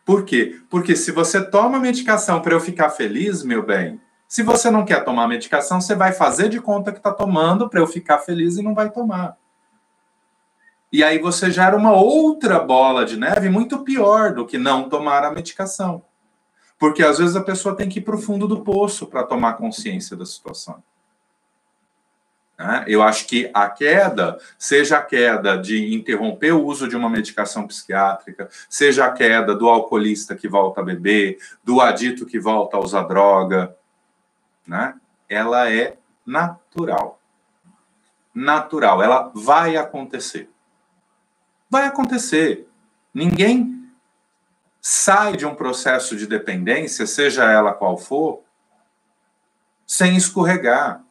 Por 0.04 0.24
quê? 0.24 0.60
Porque 0.68 0.94
se 0.94 1.10
você 1.10 1.42
toma 1.42 1.80
medicação 1.80 2.42
para 2.42 2.52
eu 2.52 2.60
ficar 2.60 2.90
feliz, 2.90 3.42
meu 3.42 3.62
bem, 3.62 4.00
se 4.34 4.42
você 4.42 4.68
não 4.68 4.84
quer 4.84 5.04
tomar 5.04 5.28
medicação, 5.28 5.80
você 5.80 5.94
vai 5.94 6.12
fazer 6.12 6.48
de 6.48 6.60
conta 6.60 6.90
que 6.90 6.98
está 6.98 7.12
tomando 7.12 7.70
para 7.70 7.78
eu 7.78 7.86
ficar 7.86 8.18
feliz 8.18 8.56
e 8.56 8.64
não 8.64 8.74
vai 8.74 8.90
tomar. 8.90 9.36
E 10.90 11.04
aí 11.04 11.20
você 11.20 11.52
gera 11.52 11.76
uma 11.76 11.92
outra 11.92 12.58
bola 12.58 13.04
de 13.04 13.16
neve 13.16 13.48
muito 13.48 13.84
pior 13.84 14.34
do 14.34 14.44
que 14.44 14.58
não 14.58 14.88
tomar 14.88 15.22
a 15.22 15.30
medicação. 15.30 16.02
Porque 16.76 17.04
às 17.04 17.18
vezes 17.18 17.36
a 17.36 17.44
pessoa 17.44 17.76
tem 17.76 17.88
que 17.88 18.00
ir 18.00 18.02
para 18.02 18.16
o 18.16 18.20
fundo 18.20 18.48
do 18.48 18.62
poço 18.62 19.06
para 19.06 19.22
tomar 19.22 19.52
consciência 19.52 20.16
da 20.16 20.26
situação. 20.26 20.82
Né? 22.58 22.86
Eu 22.88 23.04
acho 23.04 23.28
que 23.28 23.48
a 23.54 23.70
queda, 23.70 24.36
seja 24.58 24.98
a 24.98 25.02
queda 25.02 25.56
de 25.56 25.94
interromper 25.94 26.50
o 26.50 26.64
uso 26.64 26.88
de 26.88 26.96
uma 26.96 27.08
medicação 27.08 27.68
psiquiátrica, 27.68 28.48
seja 28.68 29.04
a 29.04 29.12
queda 29.12 29.54
do 29.54 29.68
alcoolista 29.68 30.34
que 30.34 30.48
volta 30.48 30.80
a 30.80 30.84
beber, 30.84 31.38
do 31.62 31.80
adito 31.80 32.26
que 32.26 32.40
volta 32.40 32.76
a 32.76 32.80
usar 32.80 33.02
droga, 33.02 33.76
né? 34.66 34.94
ela 35.28 35.70
é 35.70 35.96
natural. 36.24 37.20
Natural, 38.34 39.02
ela 39.02 39.30
vai 39.34 39.76
acontecer. 39.76 40.50
Vai 41.70 41.86
acontecer. 41.86 42.68
Ninguém 43.12 43.90
sai 44.80 45.36
de 45.36 45.46
um 45.46 45.54
processo 45.54 46.16
de 46.16 46.26
dependência, 46.26 47.06
seja 47.06 47.50
ela 47.50 47.72
qual 47.72 47.96
for, 47.96 48.42
sem 49.86 50.16
escorregar 50.16 51.04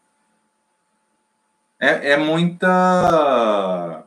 é, 1.84 2.12
é 2.12 2.18
muita. 2.18 4.06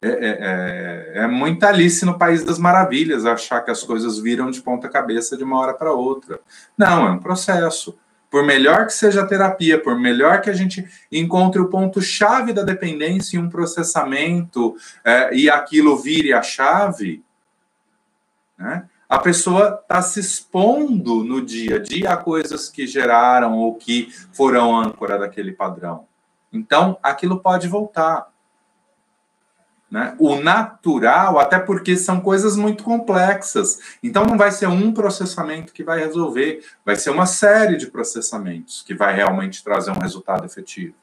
É, 0.00 0.08
é, 0.08 0.12
é, 0.12 1.12
é, 1.24 1.26
muita 1.26 1.68
Alice 1.68 2.04
no 2.04 2.16
País 2.16 2.44
das 2.44 2.60
Maravilhas 2.60 3.26
achar 3.26 3.60
que 3.62 3.72
as 3.72 3.82
coisas 3.82 4.20
viram 4.20 4.52
de 4.52 4.60
ponta 4.60 4.88
cabeça 4.88 5.36
de 5.36 5.42
uma 5.42 5.58
hora 5.58 5.74
para 5.74 5.92
outra. 5.92 6.38
Não, 6.78 7.08
é 7.08 7.10
um 7.10 7.18
processo. 7.18 7.98
Por 8.36 8.44
melhor 8.44 8.84
que 8.84 8.92
seja 8.92 9.22
a 9.22 9.26
terapia, 9.26 9.82
por 9.82 9.98
melhor 9.98 10.42
que 10.42 10.50
a 10.50 10.52
gente 10.52 10.86
encontre 11.10 11.58
o 11.58 11.70
ponto-chave 11.70 12.52
da 12.52 12.62
dependência 12.62 13.38
em 13.38 13.40
um 13.40 13.48
processamento 13.48 14.76
é, 15.02 15.34
e 15.34 15.48
aquilo 15.48 15.96
vire 15.96 16.34
a 16.34 16.42
chave, 16.42 17.24
né? 18.58 18.86
a 19.08 19.18
pessoa 19.18 19.80
está 19.80 20.02
se 20.02 20.20
expondo 20.20 21.24
no 21.24 21.40
dia 21.40 21.76
a 21.76 21.78
dia 21.78 22.10
a 22.10 22.16
coisas 22.18 22.68
que 22.68 22.86
geraram 22.86 23.56
ou 23.56 23.74
que 23.74 24.12
foram 24.34 24.76
âncora 24.76 25.18
daquele 25.18 25.52
padrão. 25.52 26.04
Então, 26.52 26.98
aquilo 27.02 27.40
pode 27.40 27.66
voltar. 27.68 28.26
Né? 29.90 30.16
O 30.18 30.36
natural, 30.36 31.38
até 31.38 31.58
porque 31.58 31.96
são 31.96 32.20
coisas 32.20 32.56
muito 32.56 32.82
complexas. 32.82 33.78
Então, 34.02 34.24
não 34.24 34.36
vai 34.36 34.50
ser 34.50 34.66
um 34.66 34.92
processamento 34.92 35.72
que 35.72 35.84
vai 35.84 36.00
resolver, 36.00 36.64
vai 36.84 36.96
ser 36.96 37.10
uma 37.10 37.26
série 37.26 37.76
de 37.76 37.86
processamentos 37.86 38.82
que 38.82 38.94
vai 38.94 39.14
realmente 39.14 39.62
trazer 39.62 39.92
um 39.92 40.00
resultado 40.00 40.44
efetivo. 40.44 40.94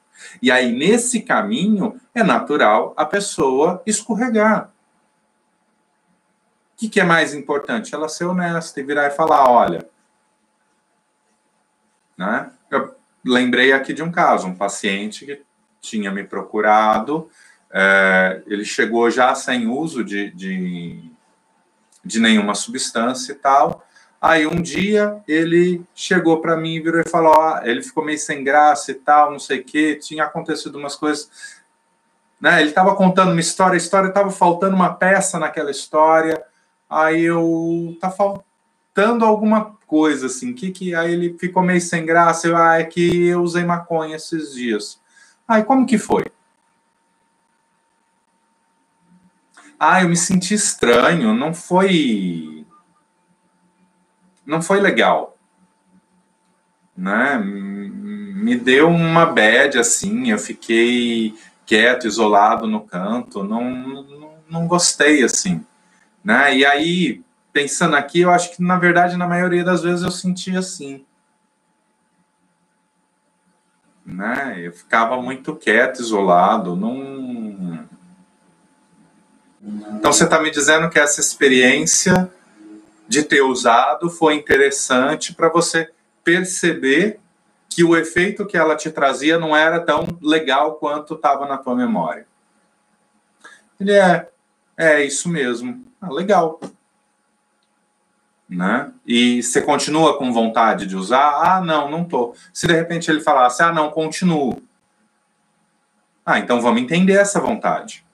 E 0.41 0.51
aí, 0.51 0.71
nesse 0.71 1.21
caminho, 1.21 1.99
é 2.13 2.23
natural 2.23 2.93
a 2.97 3.05
pessoa 3.05 3.81
escorregar. 3.85 4.69
O 6.73 6.77
que, 6.77 6.89
que 6.89 6.99
é 6.99 7.03
mais 7.03 7.33
importante? 7.33 7.95
Ela 7.95 8.09
ser 8.09 8.25
honesta 8.25 8.79
e 8.79 8.83
virar 8.83 9.07
e 9.07 9.11
falar: 9.11 9.49
olha, 9.49 9.87
né? 12.17 12.51
Eu 12.69 12.95
lembrei 13.23 13.71
aqui 13.71 13.93
de 13.93 14.03
um 14.03 14.11
caso, 14.11 14.47
um 14.47 14.55
paciente 14.55 15.25
que 15.25 15.41
tinha 15.79 16.11
me 16.11 16.23
procurado, 16.23 17.29
é, 17.73 18.43
ele 18.45 18.63
chegou 18.63 19.09
já 19.09 19.33
sem 19.33 19.65
uso 19.65 20.03
de, 20.03 20.29
de, 20.29 21.09
de 22.05 22.19
nenhuma 22.19 22.53
substância 22.53 23.31
e 23.31 23.35
tal. 23.35 23.83
Aí 24.21 24.45
um 24.45 24.61
dia 24.61 25.21
ele 25.27 25.83
chegou 25.95 26.39
para 26.39 26.55
mim 26.55 26.75
e 26.75 26.79
virou 26.79 27.01
e 27.01 27.09
falou: 27.09 27.33
ó, 27.35 27.61
ele 27.63 27.81
ficou 27.81 28.05
meio 28.05 28.19
sem 28.19 28.43
graça 28.43 28.91
e 28.91 28.95
tal, 28.95 29.31
não 29.31 29.39
sei 29.39 29.59
o 29.59 29.63
que, 29.63 29.95
tinha 29.95 30.23
acontecido 30.23 30.77
umas 30.77 30.95
coisas. 30.95 31.29
Né? 32.39 32.61
Ele 32.61 32.69
estava 32.69 32.95
contando 32.95 33.31
uma 33.31 33.41
história, 33.41 33.73
a 33.73 33.77
história 33.77 34.07
estava 34.09 34.29
faltando 34.29 34.75
uma 34.75 34.93
peça 34.93 35.39
naquela 35.39 35.71
história. 35.71 36.43
Aí 36.87 37.23
eu 37.23 37.97
tá 37.99 38.11
faltando 38.11 39.25
alguma 39.25 39.75
coisa, 39.87 40.27
assim, 40.27 40.53
que, 40.53 40.69
que 40.71 40.93
aí 40.93 41.11
ele 41.11 41.35
ficou 41.39 41.63
meio 41.63 41.81
sem 41.81 42.05
graça. 42.05 42.47
Eu, 42.47 42.55
ah, 42.55 42.79
é 42.79 42.83
que 42.83 43.25
eu 43.27 43.41
usei 43.41 43.63
maconha 43.63 44.15
esses 44.15 44.53
dias. 44.53 44.99
Aí, 45.47 45.63
como 45.63 45.85
que 45.85 45.97
foi? 45.97 46.23
Ah, 49.85 50.01
eu 50.01 50.07
me 50.07 50.15
senti 50.15 50.53
estranho, 50.53 51.33
não 51.33 51.53
foi. 51.53 52.65
Não 54.45 54.61
foi 54.61 54.79
legal. 54.79 55.37
Né? 56.95 57.37
Me 57.37 58.55
deu 58.55 58.87
uma 58.87 59.25
bad, 59.25 59.77
assim, 59.77 60.31
eu 60.31 60.37
fiquei 60.37 61.35
quieto, 61.65 62.07
isolado 62.07 62.65
no 62.65 62.79
canto, 62.79 63.43
não, 63.43 63.69
não, 63.69 64.33
não 64.49 64.67
gostei, 64.67 65.21
assim. 65.21 65.65
Né? 66.23 66.59
E 66.59 66.65
aí, 66.65 67.21
pensando 67.51 67.97
aqui, 67.97 68.21
eu 68.21 68.31
acho 68.31 68.55
que 68.55 68.63
na 68.63 68.77
verdade, 68.77 69.17
na 69.17 69.27
maioria 69.27 69.65
das 69.65 69.83
vezes 69.83 70.05
eu 70.05 70.11
senti 70.11 70.55
assim. 70.55 71.05
Né? 74.05 74.61
Eu 74.61 74.71
ficava 74.71 75.21
muito 75.21 75.53
quieto, 75.57 75.99
isolado, 75.99 76.73
não. 76.73 77.52
Então 79.63 80.11
você 80.11 80.25
está 80.25 80.41
me 80.41 80.51
dizendo 80.51 80.89
que 80.89 80.99
essa 80.99 81.21
experiência 81.21 82.31
de 83.07 83.23
ter 83.23 83.41
usado 83.41 84.09
foi 84.09 84.35
interessante 84.35 85.33
para 85.33 85.49
você 85.49 85.89
perceber 86.23 87.19
que 87.69 87.83
o 87.83 87.95
efeito 87.95 88.45
que 88.45 88.57
ela 88.57 88.75
te 88.75 88.91
trazia 88.91 89.39
não 89.39 89.55
era 89.55 89.79
tão 89.79 90.05
legal 90.21 90.75
quanto 90.75 91.15
estava 91.15 91.47
na 91.47 91.57
tua 91.57 91.75
memória. 91.75 92.27
Ele 93.79 93.93
é, 93.93 94.29
é 94.77 95.03
isso 95.03 95.29
mesmo. 95.29 95.83
Ah, 96.01 96.11
legal 96.11 96.59
né? 98.53 98.91
E 99.05 99.41
você 99.41 99.61
continua 99.61 100.17
com 100.17 100.31
vontade 100.31 100.85
de 100.85 100.95
usar? 100.95 101.41
Ah, 101.43 101.61
não, 101.61 101.89
não 101.89 102.03
tô. 102.03 102.35
Se 102.53 102.67
de 102.67 102.73
repente 102.73 103.09
ele 103.09 103.21
falasse, 103.21 103.63
ah, 103.63 103.73
não, 103.73 103.89
continuo. 103.89 104.61
Ah, 106.25 106.39
então 106.39 106.61
vamos 106.61 106.81
entender 106.81 107.13
essa 107.13 107.39
vontade. 107.39 108.05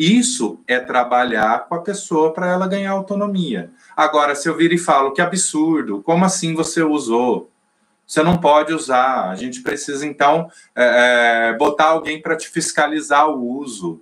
Isso 0.00 0.58
é 0.66 0.80
trabalhar 0.80 1.66
com 1.68 1.74
a 1.74 1.82
pessoa 1.82 2.32
para 2.32 2.46
ela 2.46 2.66
ganhar 2.66 2.92
autonomia. 2.92 3.70
Agora, 3.94 4.34
se 4.34 4.48
eu 4.48 4.56
vir 4.56 4.72
e 4.72 4.78
falo 4.78 5.12
que 5.12 5.20
absurdo, 5.20 6.00
como 6.02 6.24
assim 6.24 6.54
você 6.54 6.82
usou? 6.82 7.50
Você 8.06 8.22
não 8.22 8.38
pode 8.38 8.72
usar. 8.72 9.28
A 9.28 9.36
gente 9.36 9.60
precisa, 9.60 10.06
então, 10.06 10.50
é, 10.74 11.54
botar 11.58 11.88
alguém 11.88 12.18
para 12.18 12.34
te 12.34 12.48
fiscalizar 12.48 13.28
o 13.28 13.46
uso. 13.46 14.00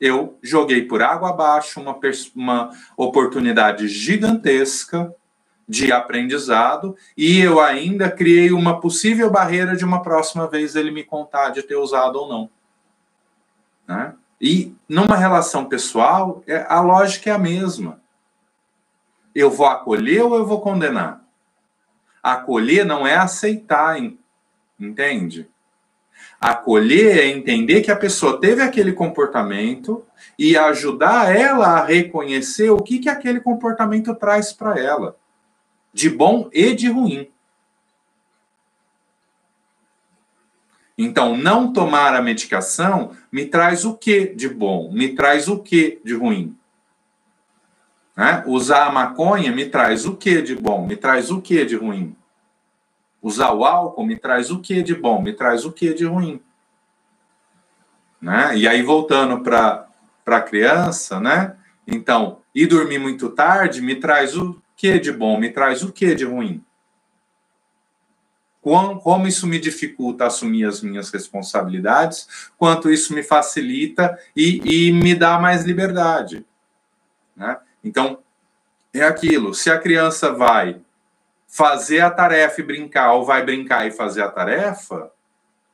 Eu 0.00 0.36
joguei 0.42 0.82
por 0.82 1.00
água 1.00 1.30
abaixo 1.30 1.80
uma, 1.80 1.96
uma 2.34 2.70
oportunidade 2.96 3.86
gigantesca 3.86 5.14
de 5.68 5.92
aprendizado 5.92 6.96
e 7.16 7.38
eu 7.38 7.60
ainda 7.60 8.10
criei 8.10 8.50
uma 8.50 8.80
possível 8.80 9.30
barreira 9.30 9.76
de 9.76 9.84
uma 9.84 10.02
próxima 10.02 10.48
vez 10.48 10.74
ele 10.74 10.90
me 10.90 11.04
contar 11.04 11.50
de 11.50 11.62
ter 11.62 11.76
usado 11.76 12.16
ou 12.16 12.28
não. 12.28 12.57
Né? 13.88 14.14
E 14.40 14.76
numa 14.88 15.16
relação 15.16 15.64
pessoal, 15.64 16.42
é, 16.46 16.66
a 16.68 16.80
lógica 16.80 17.30
é 17.30 17.32
a 17.32 17.38
mesma. 17.38 18.00
Eu 19.34 19.50
vou 19.50 19.66
acolher 19.66 20.22
ou 20.22 20.36
eu 20.36 20.46
vou 20.46 20.60
condenar? 20.60 21.24
Acolher 22.22 22.84
não 22.84 23.06
é 23.06 23.16
aceitar, 23.16 23.96
entende? 24.78 25.48
Acolher 26.40 27.18
é 27.18 27.26
entender 27.26 27.80
que 27.80 27.90
a 27.90 27.96
pessoa 27.96 28.40
teve 28.40 28.62
aquele 28.62 28.92
comportamento 28.92 30.04
e 30.38 30.56
ajudar 30.56 31.34
ela 31.34 31.78
a 31.78 31.84
reconhecer 31.84 32.70
o 32.70 32.82
que, 32.82 32.98
que 32.98 33.08
aquele 33.08 33.40
comportamento 33.40 34.14
traz 34.14 34.52
para 34.52 34.78
ela, 34.78 35.16
de 35.92 36.10
bom 36.10 36.48
e 36.52 36.74
de 36.74 36.88
ruim. 36.88 37.28
Então, 41.00 41.36
não 41.36 41.72
tomar 41.72 42.16
a 42.16 42.20
medicação 42.20 43.12
me 43.30 43.46
traz 43.46 43.84
o 43.84 43.94
que 43.94 44.34
de 44.34 44.48
bom? 44.48 44.90
Me 44.90 45.14
traz 45.14 45.46
o 45.46 45.60
que 45.60 46.00
de 46.04 46.12
ruim? 46.12 46.58
Né? 48.16 48.42
Usar 48.48 48.86
a 48.86 48.90
maconha 48.90 49.52
me 49.52 49.66
traz 49.66 50.04
o 50.04 50.16
que 50.16 50.42
de 50.42 50.56
bom? 50.56 50.84
Me 50.84 50.96
traz 50.96 51.30
o 51.30 51.40
que 51.40 51.64
de 51.64 51.76
ruim? 51.76 52.16
Usar 53.22 53.52
o 53.52 53.64
álcool 53.64 54.04
me 54.04 54.16
traz 54.16 54.50
o 54.50 54.58
que 54.58 54.82
de 54.82 54.96
bom? 54.96 55.22
Me 55.22 55.32
traz 55.32 55.64
o 55.64 55.70
que 55.70 55.94
de 55.94 56.04
ruim? 56.04 56.42
Né? 58.20 58.56
E 58.56 58.66
aí, 58.66 58.82
voltando 58.82 59.40
para 59.40 59.86
a 60.26 60.40
criança, 60.40 61.20
né? 61.20 61.54
Então, 61.86 62.40
ir 62.52 62.66
dormir 62.66 62.98
muito 62.98 63.30
tarde 63.30 63.80
me 63.80 63.94
traz 63.94 64.36
o 64.36 64.60
que 64.76 64.98
de 64.98 65.12
bom? 65.12 65.38
Me 65.38 65.50
traz 65.50 65.84
o 65.84 65.92
que 65.92 66.12
de 66.16 66.24
ruim? 66.24 66.64
Como 68.68 69.26
isso 69.26 69.46
me 69.46 69.58
dificulta 69.58 70.26
assumir 70.26 70.64
as 70.64 70.82
minhas 70.82 71.10
responsabilidades, 71.10 72.50
quanto 72.56 72.90
isso 72.90 73.14
me 73.14 73.22
facilita 73.22 74.18
e, 74.36 74.88
e 74.88 74.92
me 74.92 75.14
dá 75.14 75.38
mais 75.38 75.64
liberdade. 75.64 76.44
Né? 77.36 77.56
Então, 77.82 78.18
é 78.92 79.02
aquilo. 79.02 79.54
Se 79.54 79.70
a 79.70 79.78
criança 79.78 80.32
vai 80.32 80.80
fazer 81.46 82.00
a 82.00 82.10
tarefa 82.10 82.60
e 82.60 82.64
brincar, 82.64 83.12
ou 83.12 83.24
vai 83.24 83.44
brincar 83.44 83.86
e 83.86 83.90
fazer 83.90 84.22
a 84.22 84.30
tarefa, 84.30 85.10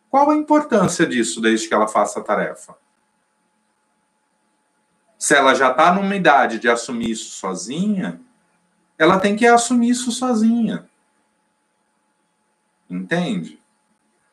qual 0.08 0.30
a 0.30 0.36
importância 0.36 1.04
disso 1.04 1.40
desde 1.40 1.66
que 1.66 1.74
ela 1.74 1.88
faça 1.88 2.20
a 2.20 2.22
tarefa? 2.22 2.76
Se 5.18 5.34
ela 5.34 5.54
já 5.54 5.70
está 5.70 5.92
numa 5.92 6.14
idade 6.14 6.58
de 6.58 6.68
assumir 6.68 7.10
isso 7.10 7.30
sozinha, 7.30 8.20
ela 8.96 9.18
tem 9.18 9.34
que 9.34 9.46
assumir 9.46 9.90
isso 9.90 10.12
sozinha. 10.12 10.88
Entende? 12.88 13.58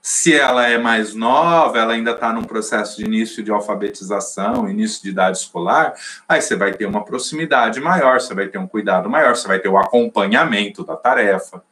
Se 0.01 0.35
ela 0.35 0.67
é 0.67 0.79
mais 0.79 1.13
nova, 1.13 1.77
ela 1.77 1.93
ainda 1.93 2.11
está 2.11 2.33
num 2.33 2.43
processo 2.43 2.97
de 2.97 3.05
início 3.05 3.43
de 3.43 3.51
alfabetização, 3.51 4.67
início 4.67 5.03
de 5.03 5.09
idade 5.09 5.37
escolar, 5.37 5.93
aí 6.27 6.41
você 6.41 6.55
vai 6.55 6.73
ter 6.73 6.87
uma 6.87 7.05
proximidade 7.05 7.79
maior, 7.79 8.19
você 8.19 8.33
vai 8.33 8.47
ter 8.47 8.57
um 8.57 8.65
cuidado 8.65 9.07
maior, 9.07 9.35
você 9.35 9.47
vai 9.47 9.59
ter 9.59 9.69
o 9.69 9.77
acompanhamento 9.77 10.83
da 10.83 10.95
tarefa, 10.95 11.63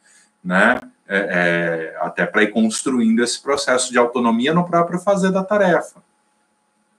né? 0.44 0.80
É, 1.12 1.16
é, 1.18 1.96
até 2.00 2.24
para 2.24 2.44
ir 2.44 2.52
construindo 2.52 3.20
esse 3.20 3.42
processo 3.42 3.90
de 3.90 3.98
autonomia 3.98 4.54
no 4.54 4.64
próprio 4.64 5.00
fazer 5.00 5.32
da 5.32 5.42
tarefa. 5.42 6.00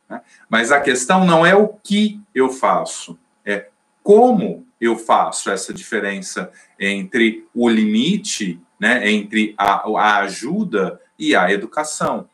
Né? 0.09 0.19
Mas 0.49 0.69
a 0.69 0.81
questão 0.81 1.23
não 1.23 1.45
é 1.45 1.55
o 1.55 1.69
que 1.69 2.19
eu 2.35 2.49
faço, 2.49 3.17
é 3.45 3.69
como 4.03 4.67
eu 4.81 4.97
faço 4.97 5.51
essa 5.51 5.71
diferença 5.71 6.51
entre 6.79 7.47
o 7.53 7.69
limite, 7.69 8.59
né, 8.79 9.09
entre 9.11 9.53
a, 9.55 9.87
a 9.87 10.17
ajuda 10.21 10.99
e 11.17 11.35
a 11.35 11.51
educação. 11.51 12.27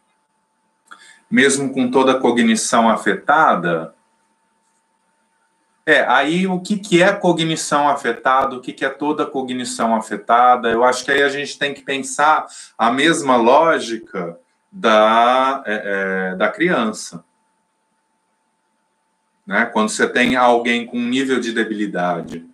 Mesmo 1.30 1.74
com 1.74 1.92
toda 1.92 2.14
a 2.14 2.20
cognição 2.20 2.90
afetada, 2.90 3.94
é, 5.86 6.06
aí 6.08 6.48
o 6.48 6.60
que, 6.62 6.78
que 6.78 7.04
é 7.04 7.12
cognição 7.14 7.90
afetada, 7.90 8.56
o 8.56 8.62
que, 8.62 8.72
que 8.72 8.86
é 8.86 8.90
toda 8.90 9.26
cognição 9.26 9.94
afetada? 9.94 10.70
Eu 10.70 10.86
acho 10.86 11.04
que 11.04 11.12
aí 11.12 11.24
a 11.24 11.30
gente 11.30 11.60
tem 11.60 11.74
que 11.74 11.82
pensar 11.82 12.46
a 12.78 12.92
mesma 12.92 13.36
lógica 13.36 14.40
da, 14.72 15.64
é, 15.66 16.32
é, 16.32 16.36
da 16.36 16.50
criança. 16.50 17.24
Né? 19.48 19.66
Quando 19.66 19.90
você 19.90 20.08
tem 20.08 20.36
alguém 20.36 20.86
com 20.86 21.00
um 21.00 21.08
nível 21.08 21.40
de 21.40 21.54
debilidade, 21.54 22.46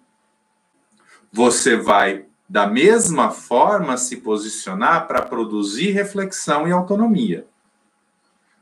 você 1.31 1.75
vai 1.75 2.25
da 2.47 2.67
mesma 2.67 3.31
forma 3.31 3.97
se 3.97 4.17
posicionar 4.17 5.07
para 5.07 5.23
produzir 5.23 5.89
reflexão 5.89 6.67
e 6.67 6.71
autonomia. 6.71 7.47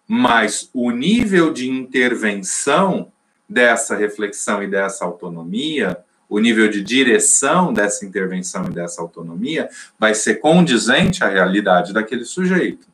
Mas 0.07 0.69
o 0.73 0.91
nível 0.91 1.51
de 1.51 1.69
intervenção 1.69 3.11
dessa 3.49 3.97
reflexão 3.97 4.63
e 4.63 4.67
dessa 4.67 5.03
autonomia, 5.03 5.97
o 6.29 6.39
nível 6.39 6.69
de 6.69 6.81
direção 6.81 7.73
dessa 7.73 8.05
intervenção 8.05 8.67
e 8.67 8.71
dessa 8.71 9.01
autonomia, 9.01 9.69
vai 9.99 10.15
ser 10.15 10.35
condizente 10.35 11.21
à 11.21 11.27
realidade 11.27 11.91
daquele 11.91 12.23
sujeito. 12.23 12.87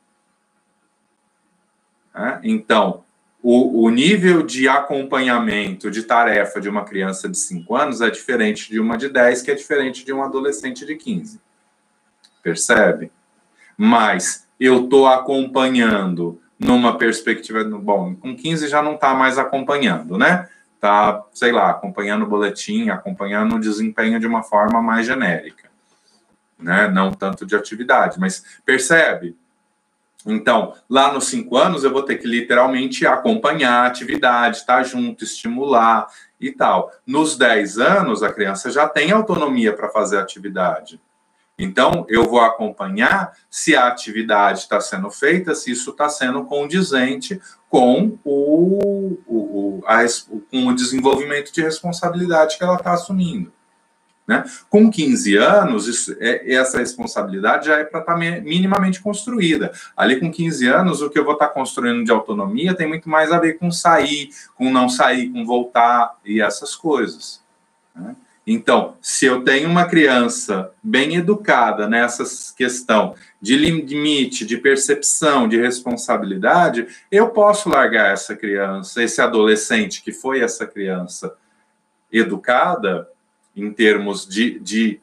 Então, 2.42 3.04
o, 3.42 3.84
o 3.84 3.90
nível 3.90 4.42
de 4.42 4.68
acompanhamento 4.68 5.90
de 5.90 6.02
tarefa 6.02 6.60
de 6.60 6.68
uma 6.68 6.84
criança 6.84 7.28
de 7.28 7.38
5 7.38 7.76
anos 7.76 8.00
é 8.00 8.10
diferente 8.10 8.68
de 8.70 8.80
uma 8.80 8.96
de 8.96 9.08
10, 9.08 9.42
que 9.42 9.50
é 9.50 9.54
diferente 9.54 10.04
de 10.04 10.12
um 10.12 10.22
adolescente 10.22 10.84
de 10.84 10.96
15. 10.96 11.40
Percebe? 12.42 13.12
Mas 13.76 14.46
eu 14.58 14.84
estou 14.84 15.06
acompanhando 15.06 16.40
numa 16.58 16.98
perspectiva. 16.98 17.62
Bom, 17.62 18.16
com 18.16 18.34
15 18.34 18.68
já 18.68 18.82
não 18.82 18.94
está 18.94 19.14
mais 19.14 19.38
acompanhando, 19.38 20.18
né? 20.18 20.48
Está, 20.74 21.24
sei 21.32 21.52
lá, 21.52 21.70
acompanhando 21.70 22.22
o 22.22 22.28
boletim, 22.28 22.88
acompanhando 22.88 23.56
o 23.56 23.60
desempenho 23.60 24.18
de 24.18 24.26
uma 24.26 24.42
forma 24.42 24.82
mais 24.82 25.06
genérica, 25.06 25.68
né? 26.58 26.88
Não 26.88 27.12
tanto 27.12 27.46
de 27.46 27.54
atividade, 27.54 28.18
mas 28.18 28.44
percebe? 28.64 29.36
Então, 30.26 30.74
lá 30.90 31.12
nos 31.12 31.26
cinco 31.26 31.56
anos, 31.56 31.84
eu 31.84 31.92
vou 31.92 32.02
ter 32.02 32.16
que 32.16 32.26
literalmente 32.26 33.06
acompanhar 33.06 33.84
a 33.84 33.86
atividade, 33.86 34.58
estar 34.58 34.78
tá 34.78 34.82
junto, 34.82 35.24
estimular 35.24 36.06
e 36.40 36.50
tal. 36.50 36.92
Nos 37.06 37.36
dez 37.36 37.78
anos, 37.78 38.22
a 38.22 38.32
criança 38.32 38.70
já 38.70 38.88
tem 38.88 39.12
autonomia 39.12 39.72
para 39.72 39.88
fazer 39.88 40.18
a 40.18 40.22
atividade. 40.22 41.00
Então, 41.58 42.06
eu 42.08 42.24
vou 42.24 42.40
acompanhar 42.40 43.32
se 43.50 43.74
a 43.74 43.88
atividade 43.88 44.60
está 44.60 44.80
sendo 44.80 45.10
feita, 45.10 45.54
se 45.54 45.72
isso 45.72 45.90
está 45.90 46.08
sendo 46.08 46.44
condizente 46.44 47.40
com 47.68 48.16
o, 48.24 49.18
o, 49.26 49.80
o, 49.80 49.82
a, 49.84 50.04
com 50.50 50.68
o 50.68 50.74
desenvolvimento 50.74 51.52
de 51.52 51.60
responsabilidade 51.60 52.56
que 52.56 52.62
ela 52.62 52.76
está 52.76 52.92
assumindo. 52.92 53.52
Né? 54.28 54.44
Com 54.68 54.90
15 54.90 55.36
anos, 55.38 55.88
isso, 55.88 56.14
é, 56.20 56.52
essa 56.52 56.78
responsabilidade 56.78 57.68
já 57.68 57.78
é 57.78 57.84
para 57.84 58.00
estar 58.00 58.12
tá 58.12 58.18
minimamente 58.18 59.00
construída. 59.00 59.72
Ali 59.96 60.20
com 60.20 60.30
15 60.30 60.66
anos, 60.66 61.00
o 61.00 61.08
que 61.08 61.18
eu 61.18 61.24
vou 61.24 61.32
estar 61.32 61.48
tá 61.48 61.54
construindo 61.54 62.04
de 62.04 62.12
autonomia 62.12 62.74
tem 62.74 62.86
muito 62.86 63.08
mais 63.08 63.32
a 63.32 63.38
ver 63.38 63.54
com 63.54 63.70
sair, 63.70 64.28
com 64.54 64.70
não 64.70 64.86
sair, 64.86 65.30
com 65.30 65.46
voltar 65.46 66.18
e 66.26 66.42
essas 66.42 66.76
coisas. 66.76 67.40
Né? 67.96 68.14
Então, 68.46 68.96
se 69.00 69.24
eu 69.24 69.42
tenho 69.42 69.66
uma 69.66 69.86
criança 69.86 70.72
bem 70.82 71.16
educada 71.16 71.88
nessa 71.88 72.24
questão 72.54 73.14
de 73.40 73.56
limite, 73.56 74.44
de 74.44 74.58
percepção, 74.58 75.48
de 75.48 75.58
responsabilidade, 75.58 76.86
eu 77.10 77.30
posso 77.30 77.70
largar 77.70 78.12
essa 78.12 78.36
criança, 78.36 79.02
esse 79.02 79.22
adolescente 79.22 80.02
que 80.02 80.12
foi 80.12 80.40
essa 80.40 80.66
criança 80.66 81.34
educada, 82.12 83.08
em 83.60 83.72
termos 83.72 84.26
de, 84.26 84.58
de 84.58 85.00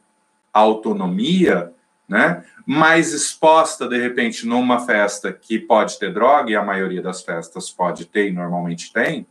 autonomia, 0.54 1.74
né? 2.08 2.44
mais 2.66 3.14
exposta, 3.14 3.88
de 3.88 4.00
repente, 4.00 4.48
numa 4.48 4.80
festa 4.80 5.32
que 5.32 5.60
pode 5.60 6.00
ter 6.00 6.14
droga, 6.14 6.52
e 6.52 6.56
a 6.56 6.64
maioria 6.64 7.02
das 7.02 7.22
festas 7.22 7.70
pode 7.70 8.06
ter 8.06 8.28
e 8.28 8.32
normalmente 8.32 8.92
tem, 8.92 9.28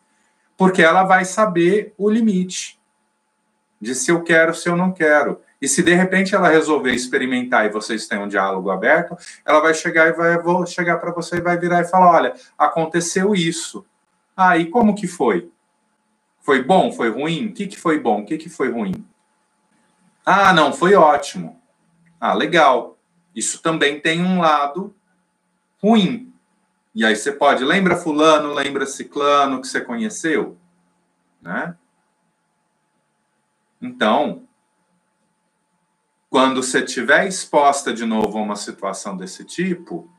porque 0.56 0.82
ela 0.82 1.02
vai 1.04 1.24
saber 1.24 1.92
o 1.98 2.08
limite 2.08 2.78
de 3.80 3.94
se 3.94 4.10
eu 4.10 4.22
quero, 4.22 4.54
se 4.54 4.68
eu 4.68 4.76
não 4.76 4.92
quero. 4.92 5.40
E 5.60 5.68
se 5.68 5.82
de 5.82 5.94
repente 5.94 6.34
ela 6.34 6.48
resolver 6.48 6.92
experimentar 6.92 7.66
e 7.66 7.70
vocês 7.70 8.06
têm 8.06 8.18
um 8.18 8.28
diálogo 8.28 8.70
aberto, 8.70 9.16
ela 9.44 9.60
vai 9.60 9.74
chegar 9.74 10.08
e 10.08 10.12
vai 10.12 10.38
vou 10.40 10.64
chegar 10.66 10.98
para 10.98 11.12
você 11.12 11.36
e 11.36 11.40
vai 11.40 11.58
virar 11.58 11.80
e 11.80 11.88
falar: 11.88 12.10
olha, 12.10 12.34
aconteceu 12.56 13.34
isso. 13.34 13.84
Ah, 14.36 14.56
e 14.56 14.66
como 14.66 14.94
que 14.94 15.06
foi? 15.06 15.50
Foi 16.40 16.62
bom? 16.62 16.92
Foi 16.92 17.08
ruim? 17.10 17.46
O 17.46 17.52
que, 17.52 17.66
que 17.66 17.78
foi 17.78 17.98
bom? 17.98 18.20
O 18.20 18.24
que, 18.24 18.36
que 18.36 18.48
foi 18.48 18.70
ruim? 18.70 19.04
Ah, 20.24 20.52
não, 20.52 20.72
foi 20.72 20.94
ótimo. 20.94 21.60
Ah, 22.18 22.32
legal. 22.32 22.98
Isso 23.34 23.60
também 23.60 24.00
tem 24.00 24.22
um 24.22 24.40
lado 24.40 24.94
ruim. 25.82 26.32
E 26.94 27.04
aí 27.04 27.16
você 27.16 27.32
pode, 27.32 27.64
lembra 27.64 27.96
fulano, 27.96 28.54
lembra 28.54 28.86
ciclano 28.86 29.60
que 29.60 29.66
você 29.66 29.80
conheceu? 29.80 30.56
Né? 31.42 31.76
Então, 33.82 34.46
quando 36.30 36.62
você 36.62 36.82
estiver 36.82 37.26
exposta 37.26 37.92
de 37.92 38.06
novo 38.06 38.38
a 38.38 38.42
uma 38.42 38.56
situação 38.56 39.16
desse 39.16 39.44
tipo, 39.44 40.10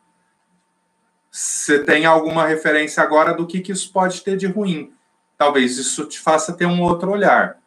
você 1.32 1.84
tem 1.84 2.06
alguma 2.06 2.46
referência 2.46 3.02
agora 3.02 3.34
do 3.34 3.48
que, 3.48 3.62
que 3.62 3.72
isso 3.72 3.92
pode 3.92 4.22
ter 4.22 4.38
de 4.38 4.46
ruim. 4.46 4.94
Talvez 5.38 5.78
isso 5.78 6.06
te 6.06 6.20
faça 6.20 6.54
ter 6.54 6.66
um 6.66 6.82
outro 6.82 7.12
olhar. 7.12 7.60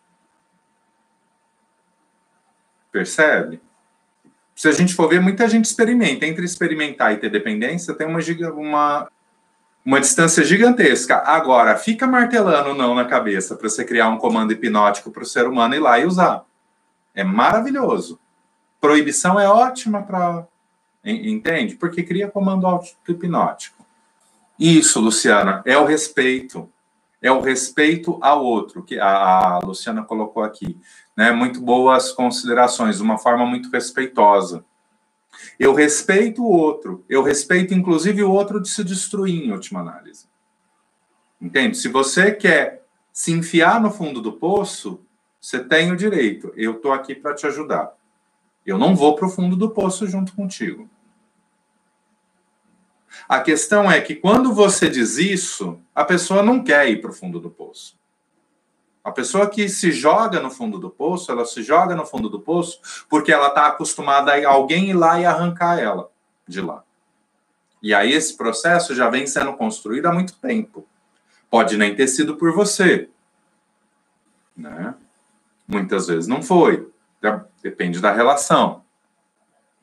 Percebe? 2.91 3.61
Se 4.55 4.69
a 4.69 4.73
gente 4.73 4.95
for 4.95 5.09
ver, 5.09 5.21
muita 5.21 5.49
gente 5.49 5.67
experimenta. 5.67 6.27
Entre 6.27 6.45
experimentar 6.45 7.13
e 7.13 7.19
ter 7.19 7.31
dependência, 7.31 7.95
tem 7.95 8.07
uma, 8.07 8.19
uma, 8.53 9.09
uma 9.85 10.01
distância 10.01 10.43
gigantesca. 10.45 11.23
Agora, 11.25 11.77
fica 11.77 12.07
martelando 12.07 12.75
não 12.75 12.95
na 12.95 13.05
cabeça 13.05 13.55
para 13.55 13.69
você 13.69 13.85
criar 13.85 14.09
um 14.09 14.19
comando 14.19 14.53
hipnótico 14.53 15.11
para 15.11 15.23
o 15.23 15.27
ser 15.27 15.47
humano 15.47 15.75
ir 15.75 15.81
lá 15.81 15.99
e 15.99 16.07
usar. 16.07 16.45
É 17.15 17.23
maravilhoso. 17.23 18.19
Proibição 18.81 19.39
é 19.39 19.49
ótima 19.49 20.03
para. 20.03 20.47
Entende? 21.05 21.77
Porque 21.77 22.03
cria 22.03 22.29
comando 22.29 22.67
auto-hipnótico. 22.67 23.87
Isso, 24.59 25.01
Luciana, 25.01 25.63
é 25.65 25.79
o 25.79 25.85
respeito. 25.85 26.69
É 27.21 27.33
o 27.33 27.41
respeito 27.41 28.19
ao 28.21 28.45
outro, 28.45 28.83
que 28.83 28.99
a 28.99 29.59
Luciana 29.63 30.05
colocou 30.05 30.43
aqui. 30.43 30.79
Né? 31.17 31.33
Muito 31.33 31.61
boas 31.61 32.13
considerações, 32.13 33.01
uma 33.01 33.19
forma 33.19 33.45
muito 33.45 33.71
respeitosa. 33.71 34.65
Eu 35.59 35.75
respeito 35.75 36.43
o 36.43 36.51
outro, 36.51 37.05
eu 37.09 37.23
respeito 37.23 37.75
inclusive 37.75 38.23
o 38.23 38.31
outro 38.31 38.61
de 38.61 38.69
se 38.69 38.83
destruir 38.83 39.45
em 39.45 39.53
última 39.53 39.81
análise. 39.81 40.27
Entende? 41.41 41.77
Se 41.77 41.89
você 41.89 42.33
quer 42.33 42.85
se 43.13 43.33
enfiar 43.33 43.81
no 43.81 43.91
fundo 43.91 44.21
do 44.21 44.33
poço, 44.33 45.01
você 45.41 45.63
tem 45.63 45.93
o 45.93 45.97
direito. 45.97 46.53
Eu 46.57 46.73
estou 46.73 46.93
aqui 46.93 47.15
para 47.15 47.35
te 47.35 47.47
ajudar. 47.47 47.93
Eu 48.67 48.79
não 48.79 48.95
vou 48.95 49.15
para 49.15 49.27
o 49.27 49.31
fundo 49.31 49.57
do 49.57 49.71
poço 49.71 50.07
junto 50.07 50.35
contigo. 50.35 50.89
A 53.29 53.41
questão 53.41 53.91
é 53.91 54.01
que 54.01 54.15
quando 54.15 54.53
você 54.53 54.89
diz 54.89 55.17
isso, 55.19 55.81
a 55.95 56.05
pessoa 56.05 56.43
não 56.43 56.63
quer 56.63 56.89
ir 56.89 57.01
para 57.01 57.11
o 57.11 57.15
fundo 57.15 57.41
do 57.41 57.51
poço. 57.51 57.99
A 59.03 59.11
pessoa 59.11 59.49
que 59.49 59.69
se 59.69 59.91
joga 59.91 60.41
no 60.41 60.51
fundo 60.51 60.79
do 60.79 60.91
poço, 60.91 61.33
ela 61.33 61.47
se 61.47 61.63
joga 61.63 61.95
no 61.95 62.05
fundo 62.05 62.29
do 62.29 62.41
poço 62.41 63.07
porque 63.09 63.33
ela 63.33 63.49
está 63.49 63.67
acostumada 63.67 64.33
a 64.33 64.51
alguém 64.51 64.91
ir 64.91 64.95
lá 64.95 65.19
e 65.19 65.25
arrancar 65.25 65.79
ela 65.79 66.11
de 66.47 66.61
lá. 66.61 66.83
E 67.83 67.95
aí 67.95 68.13
esse 68.13 68.37
processo 68.37 68.95
já 68.95 69.09
vem 69.09 69.27
sendo 69.27 69.55
construído 69.55 70.07
há 70.07 70.13
muito 70.13 70.37
tempo. 70.37 70.87
Pode 71.51 71.77
nem 71.77 71.95
ter 71.95 72.09
sido 72.09 72.37
por 72.37 72.53
você. 72.53 73.09
Né? 74.57 74.95
Muitas 75.67 76.07
vezes 76.07 76.27
não 76.27 76.43
foi. 76.43 76.91
Depende 77.63 78.01
da 78.01 78.13
relação. 78.13 78.85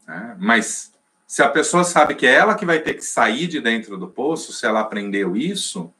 Né? 0.07 0.35
Mas 0.39 0.93
se 1.27 1.41
a 1.41 1.49
pessoa 1.49 1.83
sabe 1.83 2.15
que 2.15 2.27
é 2.27 2.33
ela 2.33 2.55
que 2.55 2.65
vai 2.65 2.79
ter 2.79 2.93
que 2.93 3.01
sair 3.01 3.47
de 3.47 3.59
dentro 3.59 3.97
do 3.97 4.07
poço, 4.07 4.53
se 4.53 4.65
ela 4.65 4.81
aprendeu 4.81 5.35
isso, 5.35 5.91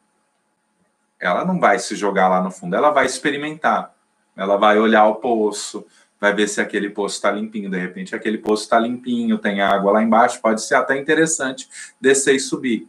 ela 1.20 1.44
não 1.44 1.60
vai 1.60 1.80
se 1.80 1.96
jogar 1.96 2.28
lá 2.28 2.42
no 2.42 2.52
fundo, 2.52 2.76
ela 2.76 2.92
vai 2.92 3.06
experimentar. 3.06 3.94
Ela 4.36 4.58
vai 4.58 4.78
olhar 4.78 5.08
o 5.08 5.16
poço, 5.16 5.86
vai 6.20 6.34
ver 6.34 6.48
se 6.48 6.62
aquele 6.62 6.90
poço 6.90 7.16
está 7.16 7.32
limpinho. 7.32 7.70
De 7.70 7.80
repente, 7.80 8.16
aquele 8.16 8.38
poço 8.38 8.64
está 8.64 8.78
limpinho, 8.78 9.38
tem 9.38 9.62
água 9.62 9.94
lá 9.94 10.04
embaixo, 10.04 10.42
pode 10.42 10.62
ser 10.62 10.76
até 10.76 10.98
interessante 10.98 11.70
descer 12.00 12.36
e 12.36 12.40
subir. 12.40 12.88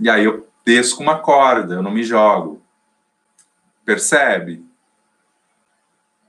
E 0.00 0.08
aí 0.08 0.24
eu 0.24 0.48
desço 0.64 0.96
com 0.96 1.02
uma 1.02 1.18
corda, 1.18 1.74
eu 1.74 1.82
não 1.82 1.90
me 1.90 2.02
jogo. 2.02 2.62
Percebe? 3.84 4.67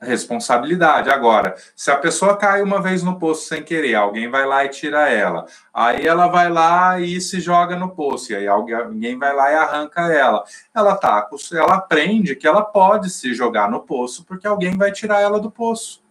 Responsabilidade. 0.02 1.10
Agora, 1.10 1.56
se 1.76 1.92
a 1.92 1.98
pessoa 1.98 2.38
cai 2.38 2.62
uma 2.62 2.82
vez 2.82 3.04
no 3.04 3.20
poço 3.20 3.48
sem 3.48 3.64
querer, 3.64 3.96
alguém 3.96 4.30
vai 4.30 4.46
lá 4.46 4.64
e 4.66 4.70
tira 4.70 5.10
ela. 5.10 5.46
Aí 5.74 6.06
ela 6.06 6.28
vai 6.28 6.50
lá 6.50 7.00
e 7.00 7.20
se 7.20 7.40
joga 7.40 7.76
no 7.76 7.90
poço, 7.90 8.32
e 8.32 8.36
aí 8.36 8.48
alguém 8.48 9.18
vai 9.18 9.36
lá 9.36 9.52
e 9.52 9.56
arranca 9.56 10.12
ela. 10.12 10.44
Ela 10.74 10.96
tá, 10.96 11.28
ela 11.54 11.76
aprende 11.76 12.36
que 12.36 12.48
ela 12.48 12.64
pode 12.64 13.10
se 13.10 13.34
jogar 13.34 13.70
no 13.70 13.82
poço 13.82 14.24
porque 14.26 14.48
alguém 14.48 14.78
vai 14.78 14.92
tirar 14.92 15.22
ela 15.22 15.40
do 15.40 15.52
poço. 15.52 16.02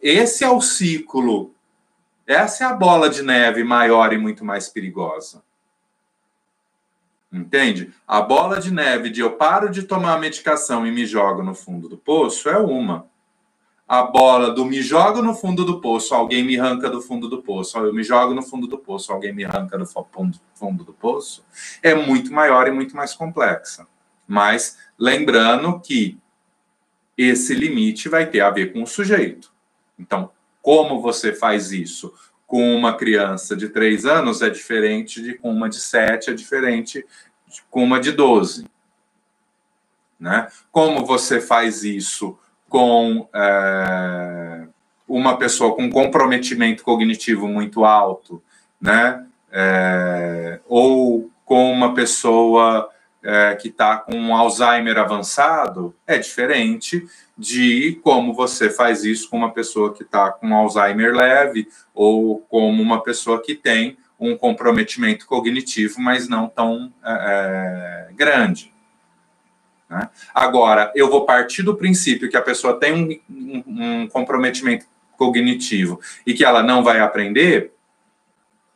Esse 0.00 0.44
é 0.44 0.48
o 0.48 0.60
ciclo. 0.60 1.54
Essa 2.26 2.64
é 2.64 2.66
a 2.66 2.72
bola 2.72 3.08
de 3.08 3.22
neve 3.22 3.62
maior 3.62 4.12
e 4.12 4.18
muito 4.18 4.44
mais 4.44 4.68
perigosa. 4.68 5.45
Entende? 7.36 7.92
A 8.08 8.22
bola 8.22 8.58
de 8.58 8.72
neve 8.72 9.10
de 9.10 9.20
eu 9.20 9.32
paro 9.32 9.70
de 9.70 9.82
tomar 9.82 10.14
a 10.14 10.18
medicação 10.18 10.86
e 10.86 10.90
me 10.90 11.04
jogo 11.04 11.42
no 11.42 11.54
fundo 11.54 11.88
do 11.88 11.96
poço 11.96 12.48
é 12.48 12.58
uma. 12.58 13.06
A 13.86 14.02
bola 14.02 14.50
do 14.50 14.64
me 14.64 14.82
jogo 14.82 15.22
no 15.22 15.34
fundo 15.34 15.64
do 15.64 15.80
poço, 15.80 16.14
alguém 16.14 16.42
me 16.42 16.58
arranca 16.58 16.90
do 16.90 17.00
fundo 17.00 17.28
do 17.28 17.42
poço. 17.42 17.78
Eu 17.78 17.92
me 17.92 18.02
jogo 18.02 18.34
no 18.34 18.42
fundo 18.42 18.66
do 18.66 18.78
poço, 18.78 19.12
alguém 19.12 19.32
me 19.32 19.44
arranca 19.44 19.78
do 19.78 19.86
fundo 19.86 20.82
do 20.82 20.92
poço. 20.92 21.44
É 21.82 21.94
muito 21.94 22.32
maior 22.32 22.66
e 22.66 22.72
muito 22.72 22.96
mais 22.96 23.14
complexa. 23.14 23.86
Mas 24.26 24.78
lembrando 24.98 25.78
que 25.78 26.18
esse 27.16 27.54
limite 27.54 28.08
vai 28.08 28.26
ter 28.26 28.40
a 28.40 28.50
ver 28.50 28.72
com 28.72 28.82
o 28.82 28.86
sujeito. 28.86 29.52
Então, 29.98 30.30
como 30.60 31.00
você 31.00 31.32
faz 31.32 31.70
isso? 31.70 32.12
com 32.46 32.76
uma 32.76 32.96
criança 32.96 33.56
de 33.56 33.68
3 33.68 34.06
anos 34.06 34.40
é 34.40 34.48
diferente 34.48 35.20
de 35.20 35.34
com 35.34 35.50
uma 35.50 35.68
de 35.68 35.80
7, 35.80 36.30
é 36.30 36.32
diferente 36.32 37.04
com 37.70 37.84
uma 37.84 38.00
de 38.00 38.12
12. 38.12 38.66
Né? 40.18 40.48
Como 40.72 41.04
você 41.04 41.40
faz 41.40 41.84
isso 41.84 42.38
com 42.68 43.28
é, 43.34 44.66
uma 45.06 45.36
pessoa 45.36 45.74
com 45.74 45.90
comprometimento 45.90 46.82
cognitivo 46.82 47.46
muito 47.46 47.84
alto, 47.84 48.42
né? 48.80 49.24
É, 49.52 50.60
ou 50.66 51.30
com 51.44 51.72
uma 51.72 51.94
pessoa 51.94 52.90
é, 53.22 53.54
que 53.54 53.68
está 53.68 53.98
com 53.98 54.34
Alzheimer 54.34 54.98
avançado, 54.98 55.94
é 56.06 56.18
diferente 56.18 57.06
de 57.36 57.98
como 58.02 58.34
você 58.34 58.68
faz 58.68 59.04
isso 59.04 59.30
com 59.30 59.36
uma 59.36 59.52
pessoa 59.52 59.92
que 59.92 60.02
está 60.02 60.30
com 60.30 60.54
Alzheimer 60.54 61.14
leve 61.14 61.68
ou 61.94 62.40
como 62.48 62.82
uma 62.82 63.02
pessoa 63.02 63.42
que 63.42 63.54
tem 63.54 63.96
um 64.18 64.36
comprometimento 64.36 65.26
cognitivo, 65.26 66.00
mas 66.00 66.28
não 66.28 66.48
tão 66.48 66.92
é, 67.04 68.08
é, 68.08 68.12
grande. 68.14 68.72
Né? 69.88 70.08
Agora, 70.34 70.90
eu 70.94 71.10
vou 71.10 71.24
partir 71.26 71.62
do 71.62 71.76
princípio 71.76 72.28
que 72.30 72.36
a 72.36 72.42
pessoa 72.42 72.78
tem 72.78 73.22
um, 73.28 73.64
um, 73.66 74.08
comprometimento 74.08 74.86
cognitivo 75.16 76.00
e 76.26 76.34
que 76.34 76.44
ela 76.44 76.62
não 76.62 76.82
vai 76.82 77.00
aprender, 77.00 77.72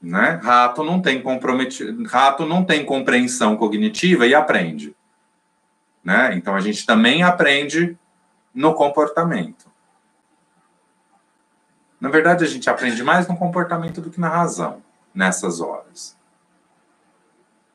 né? 0.01 0.41
Rato 0.43 0.83
não 0.83 1.03
tem 1.03 1.21
comprometido, 1.21 2.05
rato 2.05 2.47
não 2.47 2.65
tem 2.65 2.85
compreensão 2.85 3.57
cognitiva 3.57 4.27
e 4.27 4.35
aprende, 4.35 4.97
né? 6.03 6.35
Então 6.35 6.55
a 6.55 6.61
gente 6.61 6.87
também 6.87 7.23
aprende 7.23 7.99
no 8.55 8.75
comportamento. 8.75 9.69
Na 12.01 12.09
verdade, 12.09 12.45
a 12.45 12.49
gente 12.49 12.71
aprende 12.71 13.03
mais 13.03 13.29
no 13.29 13.37
comportamento 13.37 14.01
do 14.01 14.11
que 14.11 14.19
na 14.19 14.29
razão 14.29 14.83
nessas 15.15 15.61
horas. 15.61 16.17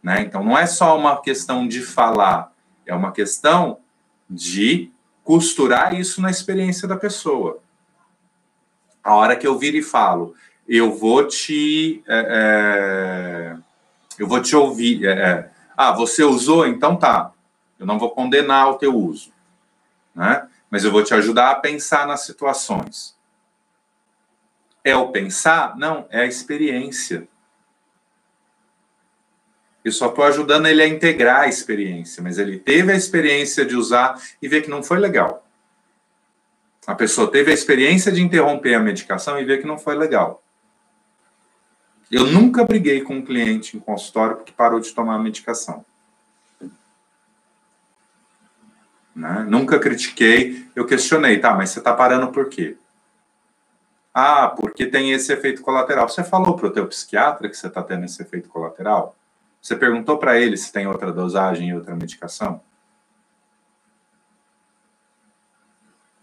Né? 0.02 0.22
Então, 0.22 0.44
não 0.44 0.58
é 0.58 0.66
só 0.66 0.98
uma 0.98 1.22
questão 1.22 1.68
de 1.68 1.82
falar, 1.82 2.52
é 2.86 2.94
uma 2.94 3.12
questão 3.12 3.80
de 4.30 4.92
costurar 5.24 5.94
isso 5.94 6.22
na 6.22 6.30
experiência 6.30 6.88
da 6.88 6.96
pessoa. 6.96 7.60
A 9.04 9.16
hora 9.16 9.36
que 9.36 9.46
eu 9.46 9.58
viro 9.58 9.78
e 9.78 9.84
falo, 9.84 10.36
eu 10.68 10.96
vou 10.96 11.28
te. 11.28 12.04
É, 12.08 13.56
é, 13.58 13.58
eu 14.18 14.28
vou 14.28 14.42
te 14.42 14.56
ouvir. 14.56 15.06
É, 15.06 15.50
ah, 15.76 15.92
você 15.92 16.24
usou? 16.24 16.66
Então 16.68 16.96
tá. 16.96 17.32
Eu 17.80 17.86
não 17.86 18.00
vou 18.00 18.12
condenar 18.12 18.70
o 18.70 18.76
teu 18.76 18.96
uso. 18.96 19.32
Né? 20.14 20.48
mas 20.76 20.84
eu 20.84 20.92
vou 20.92 21.02
te 21.02 21.14
ajudar 21.14 21.52
a 21.52 21.56
pensar 21.56 22.06
nas 22.06 22.26
situações. 22.26 23.15
É 24.86 24.96
o 24.96 25.10
pensar? 25.10 25.76
Não, 25.76 26.06
é 26.12 26.22
a 26.22 26.26
experiência. 26.28 27.28
Eu 29.84 29.92
só 29.92 30.10
estou 30.10 30.24
ajudando 30.24 30.68
ele 30.68 30.84
a 30.84 30.88
integrar 30.88 31.42
a 31.42 31.48
experiência, 31.48 32.22
mas 32.22 32.38
ele 32.38 32.60
teve 32.60 32.92
a 32.92 32.96
experiência 32.96 33.66
de 33.66 33.76
usar 33.76 34.22
e 34.40 34.48
ver 34.48 34.62
que 34.62 34.70
não 34.70 34.84
foi 34.84 35.00
legal. 35.00 35.44
A 36.86 36.94
pessoa 36.94 37.32
teve 37.32 37.50
a 37.50 37.54
experiência 37.54 38.12
de 38.12 38.22
interromper 38.22 38.76
a 38.76 38.80
medicação 38.80 39.40
e 39.40 39.44
ver 39.44 39.60
que 39.60 39.68
não 39.68 39.80
foi 39.80 39.96
legal. 39.96 40.44
Eu 42.12 42.28
nunca 42.28 42.64
briguei 42.64 43.02
com 43.02 43.16
um 43.16 43.26
cliente 43.26 43.76
em 43.76 43.80
consultório 43.80 44.36
porque 44.36 44.52
parou 44.52 44.80
de 44.80 44.94
tomar 44.94 45.16
a 45.16 45.20
medicação. 45.20 45.84
Né? 49.16 49.46
Nunca 49.50 49.80
critiquei, 49.80 50.68
eu 50.76 50.86
questionei, 50.86 51.40
tá, 51.40 51.56
mas 51.56 51.72
você 51.72 51.80
está 51.80 51.94
parando 51.94 52.32
por 52.32 52.50
quê? 52.50 52.78
Ah, 54.18 54.48
porque 54.48 54.86
tem 54.86 55.12
esse 55.12 55.34
efeito 55.34 55.62
colateral. 55.62 56.08
Você 56.08 56.24
falou 56.24 56.56
para 56.56 56.68
o 56.68 56.72
teu 56.72 56.88
psiquiatra 56.88 57.50
que 57.50 57.58
você 57.58 57.68
está 57.68 57.84
tendo 57.84 58.06
esse 58.06 58.22
efeito 58.22 58.48
colateral? 58.48 59.14
Você 59.62 59.76
perguntou 59.76 60.18
para 60.18 60.40
ele 60.40 60.56
se 60.56 60.72
tem 60.72 60.88
outra 60.88 61.12
dosagem 61.12 61.68
e 61.68 61.76
outra 61.76 61.94
medicação? 61.94 62.62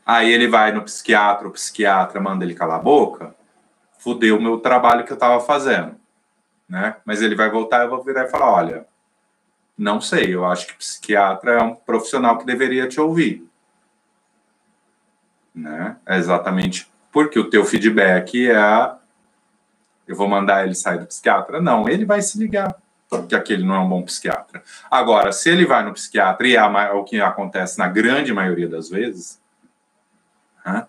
Aí 0.07 0.33
ele 0.33 0.49
vai 0.49 0.73
no 0.73 0.83
psiquiatra, 0.83 1.47
o 1.47 1.53
psiquiatra 1.53 2.19
manda 2.19 2.47
ele 2.47 2.55
calar 2.55 2.77
a 2.81 2.83
boca, 2.83 3.35
fudeu 3.99 4.39
o 4.39 4.43
meu 4.43 4.59
trabalho 4.59 5.05
que 5.05 5.13
eu 5.13 5.17
estava 5.17 5.39
fazendo, 5.39 5.95
né? 6.67 6.97
Mas 7.05 7.21
ele 7.21 7.37
vai 7.37 7.51
voltar 7.51 7.81
e 7.81 7.85
eu 7.85 7.91
vou 7.91 8.03
virar 8.03 8.25
e 8.25 8.31
falar, 8.31 8.51
olha, 8.51 8.87
não 9.77 10.01
sei, 10.01 10.35
eu 10.35 10.47
acho 10.47 10.67
que 10.67 10.77
psiquiatra 10.77 11.53
é 11.53 11.63
um 11.63 11.75
profissional 11.75 12.39
que 12.39 12.47
deveria 12.47 12.89
te 12.89 12.99
ouvir. 12.99 13.47
Né? 15.55 15.97
É 16.07 16.17
exatamente 16.17 16.92
porque 17.13 17.39
o 17.39 17.49
teu 17.49 17.65
feedback 17.65 18.51
é 18.51 18.93
eu 20.09 20.17
vou 20.17 20.29
mandar 20.29 20.65
ele 20.65 20.75
sair 20.75 20.99
do 20.99 21.07
psiquiatra. 21.07 21.61
Não, 21.61 21.89
ele 21.89 22.05
vai 22.05 22.21
se 22.21 22.39
ligar 22.39 22.75
que 23.29 23.35
aquele 23.35 23.63
não 23.63 23.75
é 23.75 23.79
um 23.79 23.89
bom 23.89 24.03
psiquiatra. 24.03 24.63
Agora, 24.91 25.33
se 25.33 25.51
ele 25.51 25.67
vai 25.67 25.85
no 25.85 25.93
psiquiatra, 25.93 26.49
e 26.49 26.57
é 26.57 26.93
o 26.93 27.05
que 27.05 27.21
acontece 27.21 27.79
na 27.79 27.87
grande 27.87 28.33
maioria 28.33 28.67
das 28.67 28.89
vezes, 28.89 29.39
né? 30.65 30.87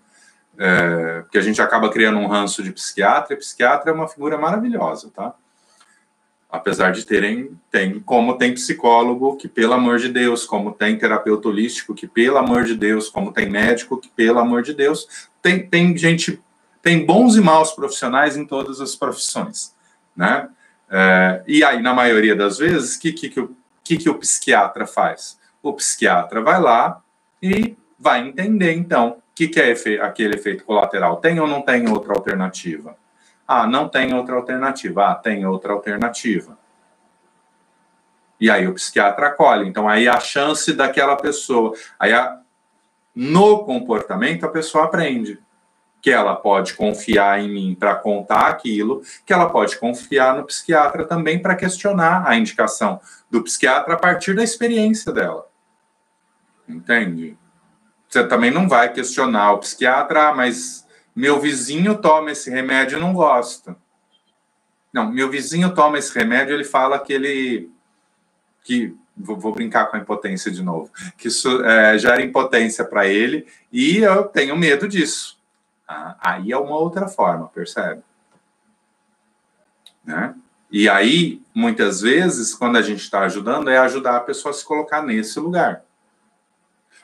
é, 0.57 1.19
porque 1.21 1.38
a 1.38 1.41
gente 1.41 1.61
acaba 1.61 1.89
criando 1.89 2.19
um 2.19 2.28
ranço 2.28 2.63
de 2.63 2.71
psiquiatra, 2.71 3.34
e 3.34 3.38
psiquiatra 3.38 3.91
é 3.91 3.93
uma 3.93 4.07
figura 4.07 4.38
maravilhosa, 4.38 5.11
tá? 5.13 5.34
apesar 6.53 6.91
de 6.91 7.03
terem, 7.03 7.59
tem, 7.71 7.99
como 7.99 8.38
tem 8.38 8.53
psicólogo 8.53 9.36
que, 9.38 9.47
pelo 9.47 9.74
amor 9.74 9.97
de 9.97 10.07
Deus, 10.07 10.45
como 10.45 10.71
tem 10.71 10.95
terapeuta 10.95 11.47
holístico 11.47 11.95
que, 11.95 12.07
pelo 12.07 12.38
amor 12.38 12.63
de 12.63 12.76
Deus, 12.76 13.09
como 13.09 13.34
tem 13.34 13.49
médico 13.49 13.97
que, 13.97 14.07
pelo 14.07 14.38
amor 14.38 14.61
de 14.61 14.71
Deus, 14.71 15.28
tem, 15.43 15.67
tem 15.67 15.95
gente, 15.95 16.41
tem 16.81 17.05
bons 17.05 17.35
e 17.35 17.41
maus 17.41 17.73
profissionais 17.73 18.37
em 18.37 18.45
todas 18.45 18.79
as 18.81 18.95
profissões, 18.95 19.75
né? 20.15 20.49
É, 20.89 21.43
e 21.45 21.63
aí, 21.63 21.81
na 21.81 21.93
maioria 21.93 22.35
das 22.35 22.57
vezes, 22.57 22.95
que, 22.95 23.11
que, 23.11 23.29
que, 23.29 23.39
o, 23.39 23.55
que, 23.83 23.97
que 23.97 24.09
o 24.09 24.17
psiquiatra 24.17 24.87
faz? 24.87 25.37
O 25.61 25.73
psiquiatra 25.73 26.41
vai 26.41 26.61
lá 26.61 27.01
e 27.41 27.75
vai 27.99 28.21
entender, 28.21 28.73
então, 28.73 29.17
o 29.17 29.35
que, 29.35 29.47
que 29.47 29.59
é 29.59 29.71
efe, 29.71 29.99
aquele 29.99 30.35
efeito 30.35 30.63
colateral. 30.63 31.17
Tem 31.17 31.39
ou 31.39 31.47
não 31.47 31.61
tem 31.61 31.89
outra 31.89 32.13
alternativa? 32.13 32.95
Ah, 33.47 33.67
não 33.67 33.89
tem 33.89 34.13
outra 34.13 34.35
alternativa. 34.35 35.09
Ah, 35.09 35.15
tem 35.15 35.45
outra 35.45 35.73
alternativa. 35.73 36.57
E 38.39 38.49
aí 38.49 38.67
o 38.67 38.73
psiquiatra 38.73 39.27
acolhe. 39.27 39.67
Então, 39.67 39.89
aí 39.89 40.07
a 40.07 40.19
chance 40.19 40.71
daquela 40.73 41.15
pessoa. 41.15 41.73
Aí, 41.99 42.13
a, 42.13 42.39
no 43.16 43.64
comportamento, 43.64 44.45
a 44.45 44.49
pessoa 44.49 44.86
aprende 44.86 45.39
que 46.01 46.11
ela 46.11 46.36
pode 46.36 46.74
confiar 46.74 47.39
em 47.39 47.49
mim 47.49 47.76
para 47.80 47.95
contar 47.95 48.47
aquilo, 48.47 49.01
que 49.26 49.32
ela 49.32 49.49
pode 49.49 49.78
confiar 49.78 50.36
no 50.36 50.43
psiquiatra 50.43 51.05
também 51.05 51.41
para 51.41 51.55
questionar 51.55 52.28
a 52.28 52.36
indicação 52.36 52.99
do 53.32 53.41
psiquiatra 53.41 53.93
a 53.93 53.97
partir 53.97 54.36
da 54.36 54.43
experiência 54.43 55.14
dela. 55.14 55.47
Entende? 56.68 57.38
Você 58.09 58.28
também 58.28 58.51
não 58.51 58.68
vai 58.68 58.91
questionar 58.91 59.53
o 59.53 59.59
psiquiatra, 59.59 60.30
ah, 60.30 60.36
mas 60.36 60.86
meu 61.16 61.39
vizinho 61.39 61.97
toma 61.97 62.32
esse 62.32 62.49
remédio 62.49 62.97
e 62.97 63.01
não 63.01 63.14
gosta. 63.14 63.76
Não, 64.91 65.11
meu 65.11 65.30
vizinho 65.30 65.74
toma 65.74 65.97
esse 65.97 66.14
remédio, 66.14 66.53
ele 66.53 66.64
fala 66.64 66.99
que 66.99 67.14
ele. 67.14 67.72
que 68.64 68.95
vou, 69.16 69.38
vou 69.38 69.53
brincar 69.53 69.86
com 69.86 69.97
a 69.97 69.99
impotência 69.99 70.51
de 70.51 70.64
novo, 70.64 70.91
que 71.18 71.28
isso 71.28 71.64
é, 71.64 71.97
gera 71.97 72.22
impotência 72.22 72.84
para 72.84 73.07
ele 73.07 73.47
e 73.72 73.97
eu 73.97 74.24
tenho 74.24 74.57
medo 74.57 74.88
disso. 74.88 75.39
Ah, 75.88 76.16
aí 76.20 76.51
é 76.51 76.57
uma 76.57 76.78
outra 76.78 77.07
forma, 77.07 77.47
percebe? 77.47 78.01
Né? 80.03 80.36
E 80.72 80.89
aí, 80.89 81.41
muitas 81.53 82.01
vezes, 82.01 82.53
quando 82.53 82.78
a 82.78 82.82
gente 82.82 83.01
está 83.01 83.22
ajudando, 83.22 83.70
é 83.70 83.78
ajudar 83.78 84.18
a 84.18 84.22
pessoa 84.22 84.51
a 84.51 84.55
se 84.55 84.66
colocar 84.66 85.03
nesse 85.03 85.39
lugar. 85.39 85.84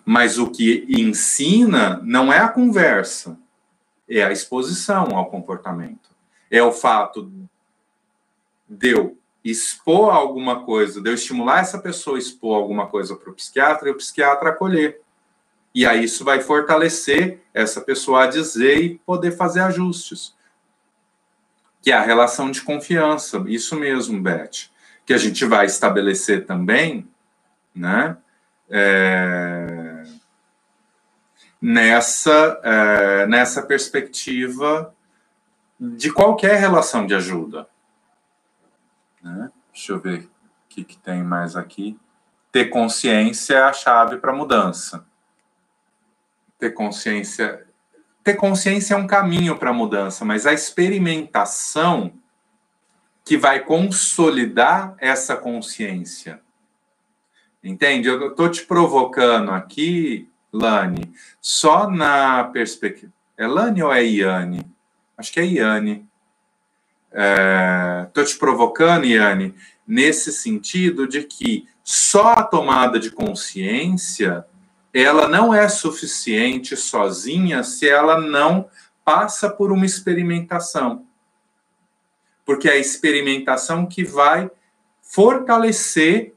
Mas 0.03 0.39
o 0.39 0.49
que 0.49 0.86
ensina 0.89 2.01
não 2.03 2.34
é 2.34 2.39
a 2.39 2.47
conversa, 2.47 3.38
é 4.10 4.24
a 4.24 4.32
exposição 4.32 5.16
ao 5.16 5.30
comportamento. 5.30 6.10
É 6.49 6.64
o 6.64 6.72
fato 6.72 7.32
de 8.68 8.89
eu 8.89 9.18
expor 9.49 10.13
alguma 10.13 10.63
coisa, 10.63 11.01
de 11.01 11.09
eu 11.09 11.13
estimular 11.13 11.59
essa 11.59 11.79
pessoa 11.79 12.17
a 12.17 12.19
expor 12.19 12.55
alguma 12.55 12.87
coisa 12.87 13.15
para 13.15 13.29
o 13.29 13.33
psiquiatra 13.33 13.89
e 13.89 13.91
o 13.91 13.97
psiquiatra 13.97 14.49
acolher. 14.49 15.01
E 15.73 15.85
aí 15.85 16.03
isso 16.03 16.25
vai 16.25 16.41
fortalecer 16.41 17.41
essa 17.53 17.79
pessoa 17.81 18.23
a 18.23 18.27
dizer 18.27 18.79
e 18.79 18.97
poder 18.99 19.31
fazer 19.31 19.61
ajustes. 19.61 20.35
Que 21.81 21.91
é 21.91 21.95
a 21.95 22.01
relação 22.01 22.51
de 22.51 22.61
confiança, 22.61 23.43
isso 23.47 23.75
mesmo, 23.75 24.21
Beth, 24.21 24.69
que 25.05 25.13
a 25.13 25.17
gente 25.17 25.45
vai 25.45 25.65
estabelecer 25.65 26.45
também, 26.45 27.07
né? 27.73 28.17
É 28.69 29.89
nessa, 31.61 32.59
é, 32.63 33.27
nessa 33.27 33.61
perspectiva 33.63 34.93
de 35.79 36.11
qualquer 36.11 36.59
relação 36.59 37.05
de 37.05 37.13
ajuda. 37.13 37.67
Né? 39.22 39.51
Deixa 39.72 39.91
eu 39.91 39.99
ver 39.99 40.24
o 40.24 40.30
que, 40.70 40.84
que 40.84 40.97
tem 40.97 41.24
mais 41.24 41.55
aqui. 41.55 41.99
Ter 42.51 42.65
consciência 42.65 43.55
é 43.55 43.61
a 43.61 43.74
chave 43.74 44.17
para 44.17 44.34
mudança. 44.34 45.05
Ter 46.57 46.72
consciência. 46.72 47.67
Ter 48.24 48.36
consciência 48.36 48.93
é 48.93 48.97
um 48.97 49.07
caminho 49.07 49.57
para 49.57 49.70
a 49.70 49.74
mudança, 49.74 50.26
mas 50.26 50.45
a 50.45 50.53
experimentação 50.53 52.13
que 53.24 53.38
vai 53.38 53.59
consolidar 53.59 54.95
essa 54.97 55.38
consciência. 55.38 56.41
Entende? 57.63 58.07
Eu 58.07 58.30
estou 58.30 58.49
te 58.49 58.65
provocando 58.65 59.51
aqui 59.51 60.28
Lani, 60.51 61.13
só 61.39 61.88
na 61.88 62.43
perspectiva. 62.45 63.11
É 63.38 63.45
Lani 63.45 63.84
ou 63.84 63.93
é 63.93 64.03
Iane? 64.03 64.65
Acho 65.15 65.32
que 65.32 65.39
é 65.39 65.45
Iane. 65.45 66.09
Estou 67.12 68.24
é, 68.24 68.26
te 68.26 68.38
provocando, 68.38 69.05
Iane, 69.05 69.55
nesse 69.88 70.32
sentido 70.32 71.07
de 71.07 71.24
que 71.24 71.68
só 71.84 72.34
a 72.34 72.43
tomada 72.43 72.99
de 72.99 73.10
consciência 73.10 74.45
ela 74.93 75.28
não 75.28 75.53
é 75.53 75.68
suficiente 75.70 76.76
sozinha 76.76 77.64
se 77.64 77.88
ela 77.88 78.20
não 78.20 78.70
passa 79.03 79.49
por 79.49 79.72
uma 79.72 79.86
experimentação. 79.86 81.05
Porque 82.45 82.68
é 82.68 82.74
a 82.74 82.78
experimentação 82.78 83.86
que 83.86 84.03
vai 84.03 84.49
fortalecer 85.01 86.36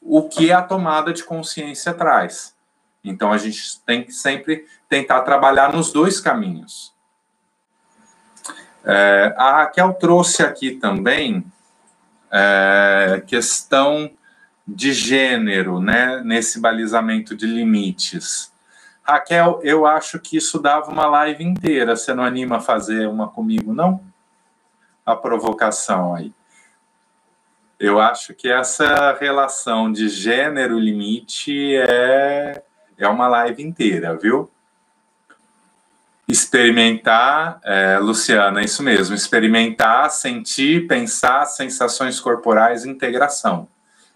o 0.00 0.28
que 0.28 0.52
a 0.52 0.62
tomada 0.62 1.12
de 1.12 1.24
consciência 1.24 1.92
traz. 1.92 2.54
Então 3.02 3.32
a 3.32 3.38
gente 3.38 3.80
tem 3.84 4.04
que 4.04 4.12
sempre 4.12 4.66
tentar 4.88 5.22
trabalhar 5.22 5.72
nos 5.72 5.92
dois 5.92 6.20
caminhos. 6.20 6.95
É, 8.86 9.34
a 9.36 9.56
Raquel 9.56 9.92
trouxe 9.94 10.44
aqui 10.44 10.70
também 10.70 11.44
é, 12.30 13.22
questão 13.26 14.08
de 14.66 14.92
gênero, 14.92 15.80
né, 15.80 16.22
nesse 16.24 16.60
balizamento 16.60 17.36
de 17.36 17.46
limites. 17.46 18.52
Raquel, 19.02 19.60
eu 19.62 19.86
acho 19.86 20.18
que 20.18 20.36
isso 20.36 20.58
dava 20.60 20.90
uma 20.90 21.06
live 21.06 21.44
inteira. 21.44 21.94
Você 21.96 22.14
não 22.14 22.24
anima 22.24 22.56
a 22.56 22.60
fazer 22.60 23.08
uma 23.08 23.28
comigo, 23.28 23.72
não? 23.72 24.00
A 25.04 25.14
provocação 25.14 26.14
aí. 26.14 26.32
Eu 27.78 28.00
acho 28.00 28.34
que 28.34 28.48
essa 28.48 29.16
relação 29.20 29.92
de 29.92 30.08
gênero 30.08 30.78
limite 30.78 31.76
é 31.76 32.62
é 32.98 33.06
uma 33.06 33.28
live 33.28 33.62
inteira, 33.62 34.16
viu? 34.16 34.50
Experimentar, 36.28 37.60
é, 37.62 37.98
Luciana, 37.98 38.62
isso 38.62 38.82
mesmo, 38.82 39.14
experimentar, 39.14 40.10
sentir, 40.10 40.86
pensar, 40.88 41.46
sensações 41.46 42.18
corporais, 42.18 42.84
integração. 42.84 43.68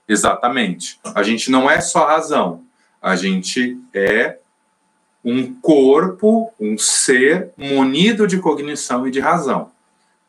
Exatamente. 0.09 0.99
A 1.15 1.23
gente 1.23 1.51
não 1.51 1.71
é 1.71 1.81
só 1.81 2.07
razão, 2.07 2.65
a 3.01 3.15
gente 3.15 3.79
é 3.95 4.39
um 5.25 5.55
corpo, 5.55 6.53
um 6.59 6.77
ser 6.77 7.51
munido 7.57 8.27
de 8.27 8.39
cognição 8.39 9.07
e 9.07 9.11
de 9.11 9.21
razão. 9.21 9.71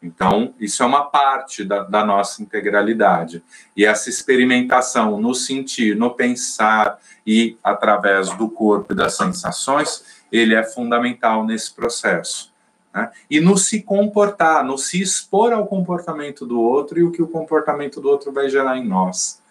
Então, 0.03 0.53
isso 0.59 0.81
é 0.81 0.85
uma 0.85 1.05
parte 1.05 1.63
da, 1.63 1.83
da, 1.83 2.03
nossa 2.03 2.41
integralidade. 2.41 3.43
E 3.77 3.85
essa 3.85 4.09
experimentação 4.09 5.19
no 5.19 5.35
sentir, 5.35 5.95
no 5.95 6.11
pensar 6.11 6.99
e 7.25 7.57
através 7.63 8.31
do 8.31 8.49
corpo 8.49 8.93
e 8.93 8.95
das 8.95 9.15
sensações, 9.15 10.03
ele 10.31 10.55
é 10.55 10.63
fundamental 10.63 11.45
nesse 11.45 11.73
processo. 11.73 12.51
Né? 12.93 13.11
E 13.29 13.39
no 13.39 13.57
se 13.57 13.81
comportar, 13.81 14.63
no 14.63 14.77
se 14.77 15.01
expor 15.01 15.53
ao 15.53 15.67
comportamento 15.67 16.45
do 16.45 16.59
outro 16.59 16.99
e 16.99 17.03
o 17.03 17.11
que 17.11 17.21
o 17.21 17.27
comportamento 17.27 17.99
do 17.99 18.09
outro 18.09 18.31
vai 18.31 18.49
gerar 18.49 18.77
em 18.77 18.87
nós. 18.87 19.41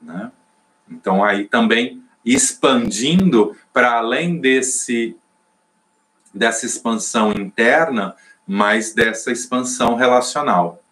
Né? 0.00 0.30
Então, 0.90 1.24
aí 1.24 1.46
também 1.46 2.02
expandindo 2.24 3.56
para 3.72 3.98
além 3.98 4.38
desse 4.38 5.16
dessa 6.34 6.64
expansão 6.64 7.30
interna, 7.32 8.16
mas 8.46 8.94
dessa 8.94 9.30
expansão 9.30 9.96
relacional. 9.96 10.82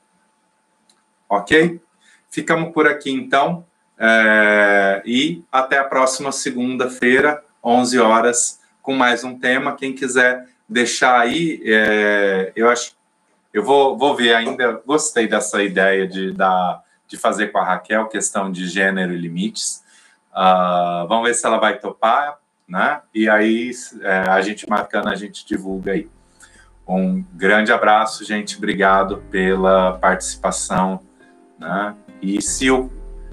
Ok? 1.27 1.81
Ficamos 2.29 2.75
por 2.75 2.87
aqui 2.87 3.11
então. 3.11 3.65
É, 3.99 5.03
e 5.05 5.43
até 5.51 5.79
a 5.79 5.85
próxima 5.85 6.31
segunda-feira, 6.31 7.43
11 7.63 7.99
horas, 7.99 8.60
com 8.83 8.95
mais 8.95 9.25
um 9.25 9.39
tema. 9.39 9.77
Quem 9.77 9.95
quiser 9.95 10.47
deixar 10.69 11.19
aí, 11.21 11.61
é, 11.65 12.53
eu 12.55 12.69
acho. 12.69 12.93
Eu 13.53 13.65
vou, 13.65 13.99
vou 13.99 14.15
ver 14.15 14.35
ainda. 14.35 14.81
Gostei 14.87 15.27
dessa 15.27 15.63
ideia 15.63 16.07
de, 16.07 16.33
da, 16.33 16.83
de 17.09 17.17
fazer 17.17 17.49
com 17.49 17.59
a 17.59 17.65
Raquel 17.65 18.07
questão 18.07 18.51
de 18.51 18.69
gênero 18.69 19.13
e 19.13 19.19
limites. 19.19 19.83
Uh, 20.33 21.09
vamos 21.09 21.27
ver 21.27 21.35
se 21.35 21.45
ela 21.45 21.59
vai 21.59 21.79
topar, 21.79 22.39
né? 22.69 23.01
E 23.13 23.29
aí 23.29 23.73
é, 24.03 24.31
a 24.31 24.41
gente 24.41 24.69
marcando, 24.69 25.09
a 25.09 25.17
gente 25.17 25.45
divulga 25.45 25.93
aí. 25.93 26.09
Um 26.87 27.25
grande 27.35 27.73
abraço, 27.73 28.25
gente. 28.25 28.57
Obrigado 28.57 29.19
pela 29.31 29.99
participação. 29.99 31.01
Né? 31.59 31.95
E 32.23 32.41
se 32.41 32.71
o 32.71 32.91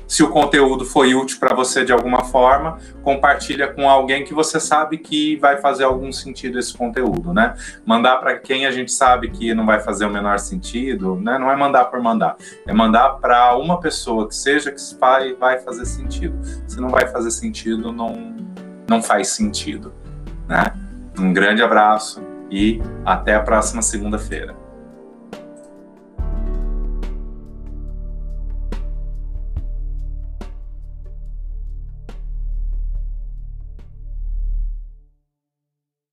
se 0.08 0.24
o 0.24 0.30
conteúdo 0.30 0.86
foi 0.86 1.14
útil 1.14 1.38
para 1.39 1.53
você 1.53 1.84
de 1.84 1.91
alguma 1.91 2.24
forma, 2.24 2.80
compartilha 3.03 3.68
com 3.68 3.89
alguém 3.89 4.24
que 4.24 4.34
você 4.34 4.60
sabe 4.60 4.97
que 4.97 5.36
vai 5.36 5.58
fazer 5.58 5.84
algum 5.84 6.12
sentido 6.12 6.58
esse 6.58 6.76
conteúdo, 6.76 7.34
né? 7.34 7.55
Mandar 7.86 8.18
para 8.18 8.38
quem 8.39 8.66
a 8.66 8.72
gente 8.72 8.91
sabe 8.91 9.30
que 9.30 9.53
não 9.53 9.66
vai 9.66 9.82
fazer 9.82 10.05
o 10.05 10.10
menor 10.10 10.39
sentido, 10.39 11.16
né? 11.18 11.38
Não 11.38 11.51
é 11.51 11.55
mandar 11.55 11.86
por 11.86 12.01
mandar, 12.01 12.38
é 12.66 12.74
mandar 12.74 13.10
para 13.20 13.58
uma 13.58 13.80
pessoa 13.80 14.28
que 14.28 14.36
seja 14.36 14.72
que 14.72 14.82
vai, 14.99 15.34
vai 15.34 15.60
fazer 15.60 15.86
sentido. 15.86 16.39
Se 16.66 16.80
não 16.80 16.89
vai 16.89 17.08
fazer 17.08 17.32
sentido, 17.32 17.91
não, 17.91 18.36
não 18.88 19.03
faz 19.03 19.30
sentido, 19.30 19.93
né? 20.47 20.74
Um 21.20 21.34
grande 21.34 21.62
abraço 21.62 22.24
e 22.49 22.82
até 23.05 23.36
a 23.36 23.41
próxima 23.41 23.82
segunda-feira. 23.82 24.66